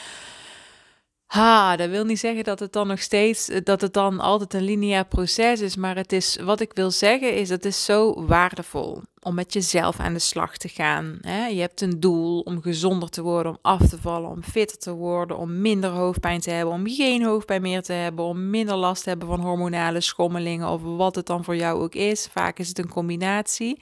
Ha, 1.31 1.75
dat 1.75 1.89
wil 1.89 2.05
niet 2.05 2.19
zeggen 2.19 2.43
dat 2.43 2.59
het 2.59 2.73
dan 2.73 2.87
nog 2.87 2.99
steeds, 2.99 3.49
eh, 3.49 3.59
dat 3.63 3.81
het 3.81 3.93
dan 3.93 4.19
altijd 4.19 4.53
een 4.53 4.63
lineair 4.63 5.05
proces 5.05 5.61
is. 5.61 5.75
Maar 5.75 5.95
het 5.95 6.11
is, 6.11 6.37
wat 6.43 6.59
ik 6.59 6.71
wil 6.73 6.91
zeggen 6.91 7.35
is, 7.35 7.49
het 7.49 7.75
zo 7.75 8.25
waardevol 8.25 9.01
om 9.21 9.35
met 9.35 9.53
jezelf 9.53 9.99
aan 9.99 10.13
de 10.13 10.19
slag 10.19 10.57
te 10.57 10.67
gaan. 10.67 11.17
Je 11.51 11.59
hebt 11.59 11.81
een 11.81 11.99
doel 11.99 12.39
om 12.39 12.61
gezonder 12.61 13.09
te 13.09 13.21
worden, 13.21 13.51
om 13.51 13.57
af 13.61 13.89
te 13.89 13.97
vallen, 13.97 14.29
om 14.29 14.43
fitter 14.43 14.77
te 14.77 14.93
worden, 14.93 15.37
om 15.37 15.61
minder 15.61 15.89
hoofdpijn 15.89 16.39
te 16.39 16.51
hebben, 16.51 16.73
om 16.73 16.87
geen 16.87 17.23
hoofdpijn 17.23 17.61
meer 17.61 17.81
te 17.81 17.93
hebben, 17.93 18.25
om 18.25 18.49
minder 18.49 18.75
last 18.75 19.03
te 19.03 19.09
hebben 19.09 19.27
van 19.27 19.39
hormonale 19.39 20.01
schommelingen 20.01 20.67
of 20.67 20.81
wat 20.81 21.15
het 21.15 21.25
dan 21.25 21.43
voor 21.43 21.55
jou 21.55 21.81
ook 21.81 21.95
is. 21.95 22.27
Vaak 22.31 22.59
is 22.59 22.67
het 22.67 22.79
een 22.79 22.89
combinatie. 22.89 23.79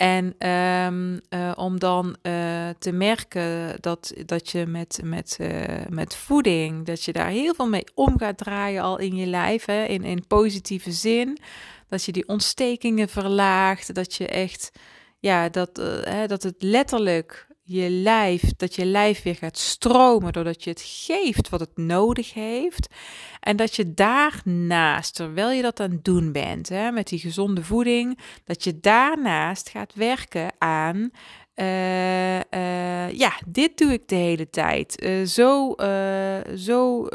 En 0.00 0.48
um, 0.48 1.20
uh, 1.30 1.52
om 1.54 1.78
dan 1.78 2.16
uh, 2.22 2.68
te 2.78 2.92
merken 2.92 3.76
dat, 3.80 4.12
dat 4.26 4.50
je 4.50 4.66
met, 4.66 5.00
met, 5.04 5.36
uh, 5.40 5.64
met 5.88 6.16
voeding, 6.16 6.86
dat 6.86 7.04
je 7.04 7.12
daar 7.12 7.28
heel 7.28 7.54
veel 7.54 7.68
mee 7.68 7.84
om 7.94 8.18
gaat 8.18 8.38
draaien 8.38 8.82
al 8.82 8.98
in 8.98 9.16
je 9.16 9.26
lijf, 9.26 9.64
hè, 9.64 9.84
in, 9.84 10.04
in 10.04 10.26
positieve 10.26 10.92
zin. 10.92 11.38
Dat 11.88 12.04
je 12.04 12.12
die 12.12 12.28
ontstekingen 12.28 13.08
verlaagt, 13.08 13.94
dat 13.94 14.14
je 14.14 14.26
echt, 14.26 14.70
ja, 15.18 15.48
dat, 15.48 15.76
hè, 16.04 16.26
dat 16.26 16.42
het 16.42 16.56
letterlijk 16.58 17.46
je 17.72 17.90
lijf, 17.90 18.42
dat 18.56 18.74
je 18.74 18.84
lijf 18.84 19.22
weer 19.22 19.34
gaat 19.34 19.58
stromen 19.58 20.32
doordat 20.32 20.64
je 20.64 20.70
het 20.70 20.82
geeft 20.82 21.48
wat 21.48 21.60
het 21.60 21.76
nodig 21.76 22.34
heeft. 22.34 22.94
En 23.40 23.56
dat 23.56 23.76
je 23.76 23.94
daarnaast, 23.94 25.14
terwijl 25.14 25.50
je 25.50 25.62
dat 25.62 25.80
aan 25.80 25.90
het 25.90 26.04
doen 26.04 26.32
bent, 26.32 26.68
hè, 26.68 26.90
met 26.90 27.08
die 27.08 27.18
gezonde 27.18 27.64
voeding, 27.64 28.18
dat 28.44 28.64
je 28.64 28.80
daarnaast 28.80 29.68
gaat 29.68 29.94
werken 29.94 30.52
aan. 30.58 31.10
Uh, 31.54 32.36
uh, 32.36 33.10
ja, 33.12 33.32
dit 33.46 33.78
doe 33.78 33.92
ik 33.92 34.08
de 34.08 34.14
hele 34.14 34.50
tijd. 34.50 35.02
Uh, 35.02 35.26
zo 35.26 35.74
zo 36.56 37.06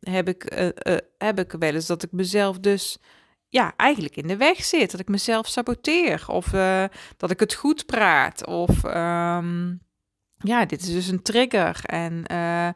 heb, 0.00 0.28
ik, 0.28 0.72
heb 1.18 1.38
ik 1.38 1.52
wel 1.58 1.74
eens 1.74 1.86
dat 1.86 2.02
ik 2.02 2.12
mezelf 2.12 2.58
dus 2.58 2.98
ja, 3.48 3.72
eigenlijk 3.76 4.16
in 4.16 4.26
de 4.26 4.36
weg 4.36 4.64
zit. 4.64 4.90
Dat 4.90 5.00
ik 5.00 5.08
mezelf 5.08 5.46
saboteer. 5.46 6.24
Of 6.26 6.52
uh, 6.52 6.84
dat 7.16 7.30
ik 7.30 7.40
het 7.40 7.54
goed 7.54 7.86
praat. 7.86 8.46
Of 8.46 8.84
um, 8.84 9.80
ja, 10.38 10.64
dit 10.64 10.80
is 10.80 10.92
dus 10.92 11.08
een 11.08 11.22
trigger. 11.22 11.80
En 11.84 12.24
uh, 12.32 12.68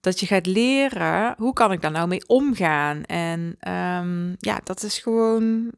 dat 0.00 0.20
je 0.20 0.26
gaat 0.26 0.46
leren, 0.46 1.34
hoe 1.38 1.52
kan 1.52 1.72
ik 1.72 1.80
daar 1.80 1.90
nou 1.90 2.08
mee 2.08 2.28
omgaan? 2.28 3.02
En 3.02 3.56
um, 3.68 4.36
ja, 4.38 4.60
dat 4.64 4.82
is 4.82 4.98
gewoon 4.98 5.72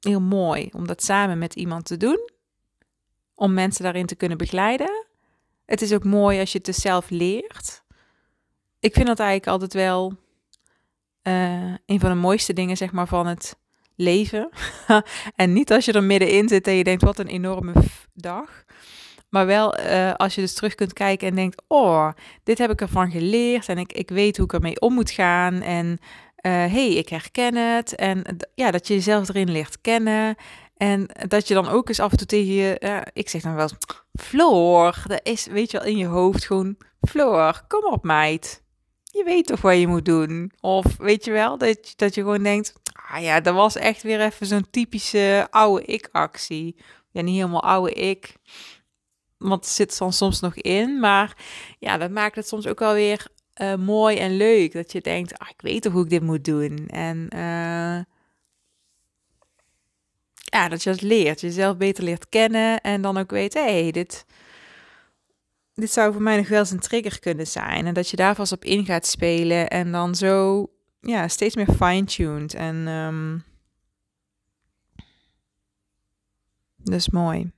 heel 0.00 0.20
mooi 0.20 0.68
om 0.72 0.86
dat 0.86 1.02
samen 1.02 1.38
met 1.38 1.54
iemand 1.54 1.84
te 1.84 1.96
doen. 1.96 2.30
Om 3.34 3.54
mensen 3.54 3.84
daarin 3.84 4.06
te 4.06 4.16
kunnen 4.16 4.38
begeleiden. 4.38 5.06
Het 5.66 5.82
is 5.82 5.92
ook 5.92 6.04
mooi 6.04 6.40
als 6.40 6.52
je 6.52 6.56
het 6.56 6.66
dus 6.66 6.76
zelf 6.76 7.10
leert. 7.10 7.82
Ik 8.78 8.94
vind 8.94 9.06
dat 9.06 9.18
eigenlijk 9.18 9.50
altijd 9.50 9.72
wel 9.72 10.16
uh, 11.28 11.74
een 11.86 12.00
van 12.00 12.10
de 12.10 12.16
mooiste 12.16 12.52
dingen 12.52 12.76
zeg 12.76 12.92
maar, 12.92 13.08
van 13.08 13.26
het 13.26 13.58
leven. 13.96 14.48
en 15.34 15.52
niet 15.52 15.72
als 15.72 15.84
je 15.84 15.92
er 15.92 16.04
middenin 16.04 16.48
zit 16.48 16.66
en 16.66 16.74
je 16.74 16.84
denkt, 16.84 17.02
wat 17.02 17.18
een 17.18 17.26
enorme 17.26 17.72
dag. 18.14 18.64
Maar 19.28 19.46
wel 19.46 19.80
uh, 19.80 20.14
als 20.14 20.34
je 20.34 20.40
dus 20.40 20.54
terug 20.54 20.74
kunt 20.74 20.92
kijken 20.92 21.28
en 21.28 21.34
denkt, 21.34 21.62
oh, 21.68 22.10
dit 22.42 22.58
heb 22.58 22.70
ik 22.70 22.80
ervan 22.80 23.10
geleerd 23.10 23.68
en 23.68 23.78
ik, 23.78 23.92
ik 23.92 24.08
weet 24.08 24.36
hoe 24.36 24.46
ik 24.46 24.52
ermee 24.52 24.80
om 24.80 24.94
moet 24.94 25.10
gaan. 25.10 25.62
En 25.62 25.86
uh, 25.86 25.96
hey, 26.52 26.88
ik 26.88 27.08
herken 27.08 27.54
het. 27.54 27.94
En 27.94 28.22
ja, 28.54 28.70
dat 28.70 28.86
je 28.86 28.94
jezelf 28.94 29.28
erin 29.28 29.50
leert 29.50 29.80
kennen. 29.80 30.34
En 30.76 31.08
dat 31.28 31.48
je 31.48 31.54
dan 31.54 31.68
ook 31.68 31.88
eens 31.88 32.00
af 32.00 32.10
en 32.10 32.16
toe 32.16 32.26
tegen 32.26 32.52
je, 32.52 33.02
ik 33.12 33.28
zeg 33.28 33.42
dan 33.42 33.54
wel 33.54 33.68
Floor, 34.12 35.02
dat 35.06 35.20
is, 35.22 35.46
weet 35.46 35.70
je 35.70 35.78
wel, 35.78 35.86
in 35.86 35.96
je 35.96 36.06
hoofd 36.06 36.44
gewoon, 36.44 36.76
Floor, 37.00 37.62
kom 37.68 37.84
op 37.84 38.04
meid 38.04 38.64
je 39.16 39.24
weet 39.24 39.46
toch 39.46 39.60
wat 39.60 39.78
je 39.78 39.86
moet 39.86 40.04
doen. 40.04 40.52
Of 40.60 40.96
weet 40.96 41.24
je 41.24 41.30
wel, 41.30 41.58
dat, 41.58 41.92
dat 41.96 42.14
je 42.14 42.20
gewoon 42.20 42.42
denkt, 42.42 42.72
ah 43.10 43.22
ja, 43.22 43.40
dat 43.40 43.54
was 43.54 43.76
echt 43.76 44.02
weer 44.02 44.20
even 44.20 44.46
zo'n 44.46 44.70
typische 44.70 45.46
oude 45.50 45.84
ik-actie. 45.84 46.76
Ja, 47.10 47.22
niet 47.22 47.34
helemaal 47.36 47.62
oude 47.62 47.92
ik, 47.92 48.34
want 49.38 49.66
zit 49.66 49.98
dan 49.98 50.12
soms 50.12 50.40
nog 50.40 50.54
in. 50.54 51.00
Maar 51.00 51.36
ja, 51.78 51.96
dat 51.96 52.10
maakt 52.10 52.36
het 52.36 52.48
soms 52.48 52.66
ook 52.66 52.78
wel 52.78 52.92
weer 52.92 53.26
uh, 53.62 53.74
mooi 53.74 54.16
en 54.16 54.36
leuk. 54.36 54.72
Dat 54.72 54.92
je 54.92 55.00
denkt, 55.00 55.38
ah, 55.38 55.48
ik 55.48 55.60
weet 55.60 55.82
toch 55.82 55.92
hoe 55.92 56.04
ik 56.04 56.10
dit 56.10 56.22
moet 56.22 56.44
doen. 56.44 56.86
En 56.86 57.28
uh, 57.34 58.00
ja, 60.34 60.68
dat 60.68 60.82
je 60.82 60.90
het 60.90 61.02
leert, 61.02 61.40
jezelf 61.40 61.76
beter 61.76 62.04
leert 62.04 62.28
kennen 62.28 62.80
en 62.80 63.02
dan 63.02 63.16
ook 63.16 63.30
weet, 63.30 63.54
hé, 63.54 63.80
hey, 63.82 63.90
dit 63.90 64.24
dit 65.76 65.92
zou 65.92 66.12
voor 66.12 66.22
mij 66.22 66.36
nog 66.36 66.48
wel 66.48 66.58
eens 66.58 66.70
een 66.70 66.80
trigger 66.80 67.18
kunnen 67.18 67.46
zijn. 67.46 67.86
En 67.86 67.94
dat 67.94 68.08
je 68.08 68.16
daar 68.16 68.34
vast 68.34 68.52
op 68.52 68.64
in 68.64 68.84
gaat 68.84 69.06
spelen 69.06 69.68
en 69.68 69.92
dan 69.92 70.14
zo 70.14 70.66
ja, 71.00 71.28
steeds 71.28 71.56
meer 71.56 71.72
fine-tuned. 71.72 72.54
En 72.54 72.86
um, 72.86 73.44
dat 76.76 76.94
is 76.94 77.08
mooi. 77.08 77.52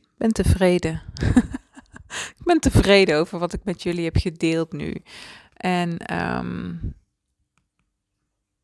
Ik 0.00 0.16
ben 0.16 0.32
tevreden. 0.32 1.02
ik 2.38 2.44
ben 2.44 2.60
tevreden 2.60 3.16
over 3.16 3.38
wat 3.38 3.52
ik 3.52 3.64
met 3.64 3.82
jullie 3.82 4.04
heb 4.04 4.16
gedeeld 4.16 4.72
nu. 4.72 5.02
En 5.52 6.16
um, 6.36 6.80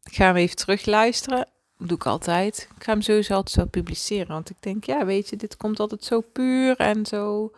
ik 0.02 0.14
ga 0.14 0.24
hem 0.24 0.37
even 0.37 0.56
terugluisteren 0.56 1.48
doe 1.78 1.96
ik 1.96 2.06
altijd. 2.06 2.68
Ik 2.76 2.84
ga 2.84 2.92
hem 2.92 3.02
sowieso 3.02 3.34
altijd 3.34 3.60
zo 3.60 3.64
publiceren. 3.66 4.28
Want 4.28 4.50
ik 4.50 4.56
denk, 4.60 4.84
ja, 4.84 5.06
weet 5.06 5.28
je, 5.28 5.37
dit 5.37 5.56
komt 5.56 5.80
altijd 5.80 6.04
zo 6.04 6.20
puur 6.20 6.76
en 6.76 7.06
zo 7.06 7.52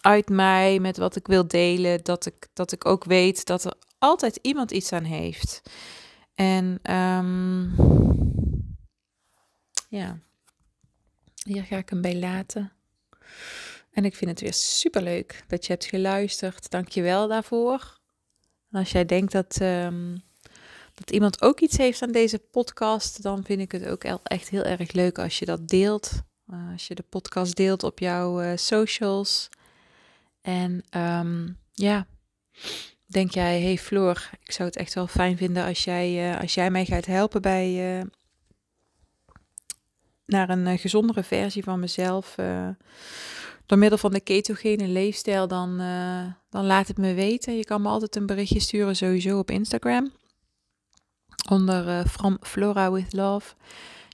uit 0.00 0.28
mij 0.28 0.78
met 0.78 0.96
wat 0.96 1.16
ik 1.16 1.26
wil 1.26 1.46
delen. 1.46 2.04
Dat 2.04 2.26
ik, 2.26 2.48
dat 2.52 2.72
ik 2.72 2.84
ook 2.86 3.04
weet 3.04 3.46
dat 3.46 3.64
er 3.64 3.74
altijd 3.98 4.38
iemand 4.42 4.70
iets 4.70 4.92
aan 4.92 5.04
heeft. 5.04 5.62
En 6.34 6.94
um, 6.94 7.74
ja, 9.88 10.18
hier 11.44 11.64
ga 11.64 11.76
ik 11.76 11.88
hem 11.88 12.00
bij 12.00 12.18
laten. 12.18 12.72
En 13.90 14.04
ik 14.04 14.16
vind 14.16 14.30
het 14.30 14.40
weer 14.40 14.54
super 14.54 15.02
leuk 15.02 15.44
dat 15.46 15.66
je 15.66 15.72
hebt 15.72 15.84
geluisterd. 15.84 16.70
Dank 16.70 16.88
je 16.88 17.02
wel 17.02 17.28
daarvoor. 17.28 17.98
Als 18.72 18.92
jij 18.92 19.04
denkt 19.04 19.32
dat. 19.32 19.60
Um, 19.60 20.28
dat 20.94 21.10
iemand 21.10 21.42
ook 21.42 21.60
iets 21.60 21.76
heeft 21.76 22.02
aan 22.02 22.12
deze 22.12 22.38
podcast, 22.38 23.22
dan 23.22 23.44
vind 23.44 23.60
ik 23.60 23.72
het 23.72 23.86
ook 23.86 24.04
echt 24.22 24.48
heel 24.48 24.62
erg 24.62 24.92
leuk 24.92 25.18
als 25.18 25.38
je 25.38 25.44
dat 25.44 25.68
deelt. 25.68 26.10
Uh, 26.52 26.72
als 26.72 26.86
je 26.86 26.94
de 26.94 27.04
podcast 27.08 27.56
deelt 27.56 27.82
op 27.82 27.98
jouw 27.98 28.42
uh, 28.42 28.52
socials. 28.54 29.48
En 30.40 30.84
um, 30.96 31.58
ja, 31.72 32.06
denk 33.06 33.30
jij, 33.30 33.60
hey 33.60 33.78
Floor, 33.78 34.30
ik 34.42 34.52
zou 34.52 34.68
het 34.68 34.78
echt 34.78 34.94
wel 34.94 35.06
fijn 35.06 35.36
vinden 35.36 35.64
als 35.64 35.84
jij, 35.84 36.32
uh, 36.32 36.40
als 36.40 36.54
jij 36.54 36.70
mij 36.70 36.84
gaat 36.84 37.06
helpen 37.06 37.42
bij 37.42 38.04
naar 40.26 40.50
een 40.50 40.78
gezondere 40.78 41.22
versie 41.22 41.62
van 41.62 41.80
mezelf 41.80 42.34
door 43.66 43.78
middel 43.78 43.98
van 43.98 44.12
de 44.12 44.20
ketogene 44.20 44.86
leefstijl, 44.86 45.48
dan, 45.48 45.76
dan 46.50 46.66
laat 46.66 46.88
het 46.88 46.98
me 46.98 47.14
weten. 47.14 47.56
Je 47.56 47.64
kan 47.64 47.82
me 47.82 47.88
altijd 47.88 48.16
een 48.16 48.26
berichtje 48.26 48.60
sturen, 48.60 48.96
sowieso 48.96 49.38
op 49.38 49.50
Instagram. 49.50 50.12
Onder 51.48 52.08
From 52.08 52.38
Flora 52.40 52.92
with 52.92 53.12
Love. 53.12 53.54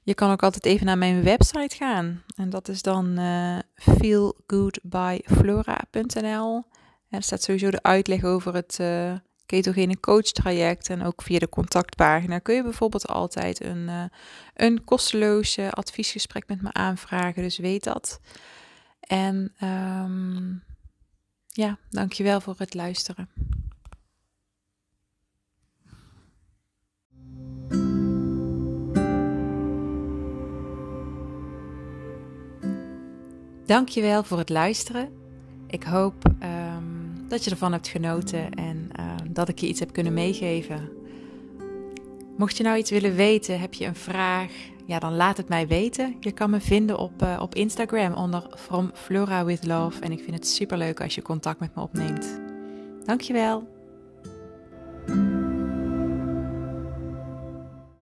Je 0.02 0.14
kan 0.14 0.30
ook 0.30 0.42
altijd 0.42 0.64
even 0.64 0.86
naar 0.86 0.98
mijn 0.98 1.22
website 1.22 1.76
gaan. 1.76 2.22
En 2.36 2.50
dat 2.50 2.68
is 2.68 2.82
dan 2.82 3.18
uh, 3.18 3.58
feelgoodbyflora.nl. 3.74 6.64
Er 7.08 7.22
staat 7.22 7.42
sowieso 7.42 7.70
de 7.70 7.82
uitleg 7.82 8.24
over 8.24 8.54
het 8.54 8.78
uh, 8.80 9.12
ketogene 9.46 10.00
coach 10.00 10.32
traject. 10.32 10.90
En 10.90 11.02
ook 11.02 11.22
via 11.22 11.38
de 11.38 11.48
contactpagina 11.48 12.38
kun 12.38 12.54
je 12.54 12.62
bijvoorbeeld 12.62 13.08
altijd 13.08 13.64
een, 13.64 14.10
een 14.54 14.84
kosteloos 14.84 15.58
adviesgesprek 15.58 16.48
met 16.48 16.62
me 16.62 16.72
aanvragen. 16.72 17.42
Dus 17.42 17.58
weet 17.58 17.84
dat. 17.84 18.20
En 19.00 19.54
um, 19.60 20.64
ja, 21.46 21.78
dankjewel 21.90 22.40
voor 22.40 22.54
het 22.58 22.74
luisteren. 22.74 23.28
Dankjewel 33.66 34.22
voor 34.22 34.38
het 34.38 34.48
luisteren. 34.48 35.08
Ik 35.66 35.82
hoop 35.82 36.14
um, 36.24 37.28
dat 37.28 37.44
je 37.44 37.50
ervan 37.50 37.72
hebt 37.72 37.88
genoten 37.88 38.54
en 38.54 38.90
uh, 39.00 39.04
dat 39.30 39.48
ik 39.48 39.58
je 39.58 39.66
iets 39.66 39.80
heb 39.80 39.92
kunnen 39.92 40.14
meegeven. 40.14 40.88
Mocht 42.36 42.56
je 42.56 42.62
nou 42.62 42.78
iets 42.78 42.90
willen 42.90 43.14
weten, 43.14 43.60
heb 43.60 43.74
je 43.74 43.86
een 43.86 43.94
vraag, 43.94 44.52
ja, 44.84 44.98
dan 44.98 45.16
laat 45.16 45.36
het 45.36 45.48
mij 45.48 45.66
weten. 45.66 46.16
Je 46.20 46.32
kan 46.32 46.50
me 46.50 46.60
vinden 46.60 46.98
op, 46.98 47.22
uh, 47.22 47.38
op 47.42 47.54
Instagram 47.54 48.12
onder 48.14 48.46
From 48.56 48.90
Flora 48.94 49.44
with 49.44 49.66
Love. 49.66 50.00
En 50.00 50.12
ik 50.12 50.22
vind 50.22 50.34
het 50.36 50.46
super 50.46 50.78
leuk 50.78 51.00
als 51.00 51.14
je 51.14 51.22
contact 51.22 51.60
met 51.60 51.74
me 51.74 51.82
opneemt. 51.82 52.40
Dankjewel. 53.04 53.74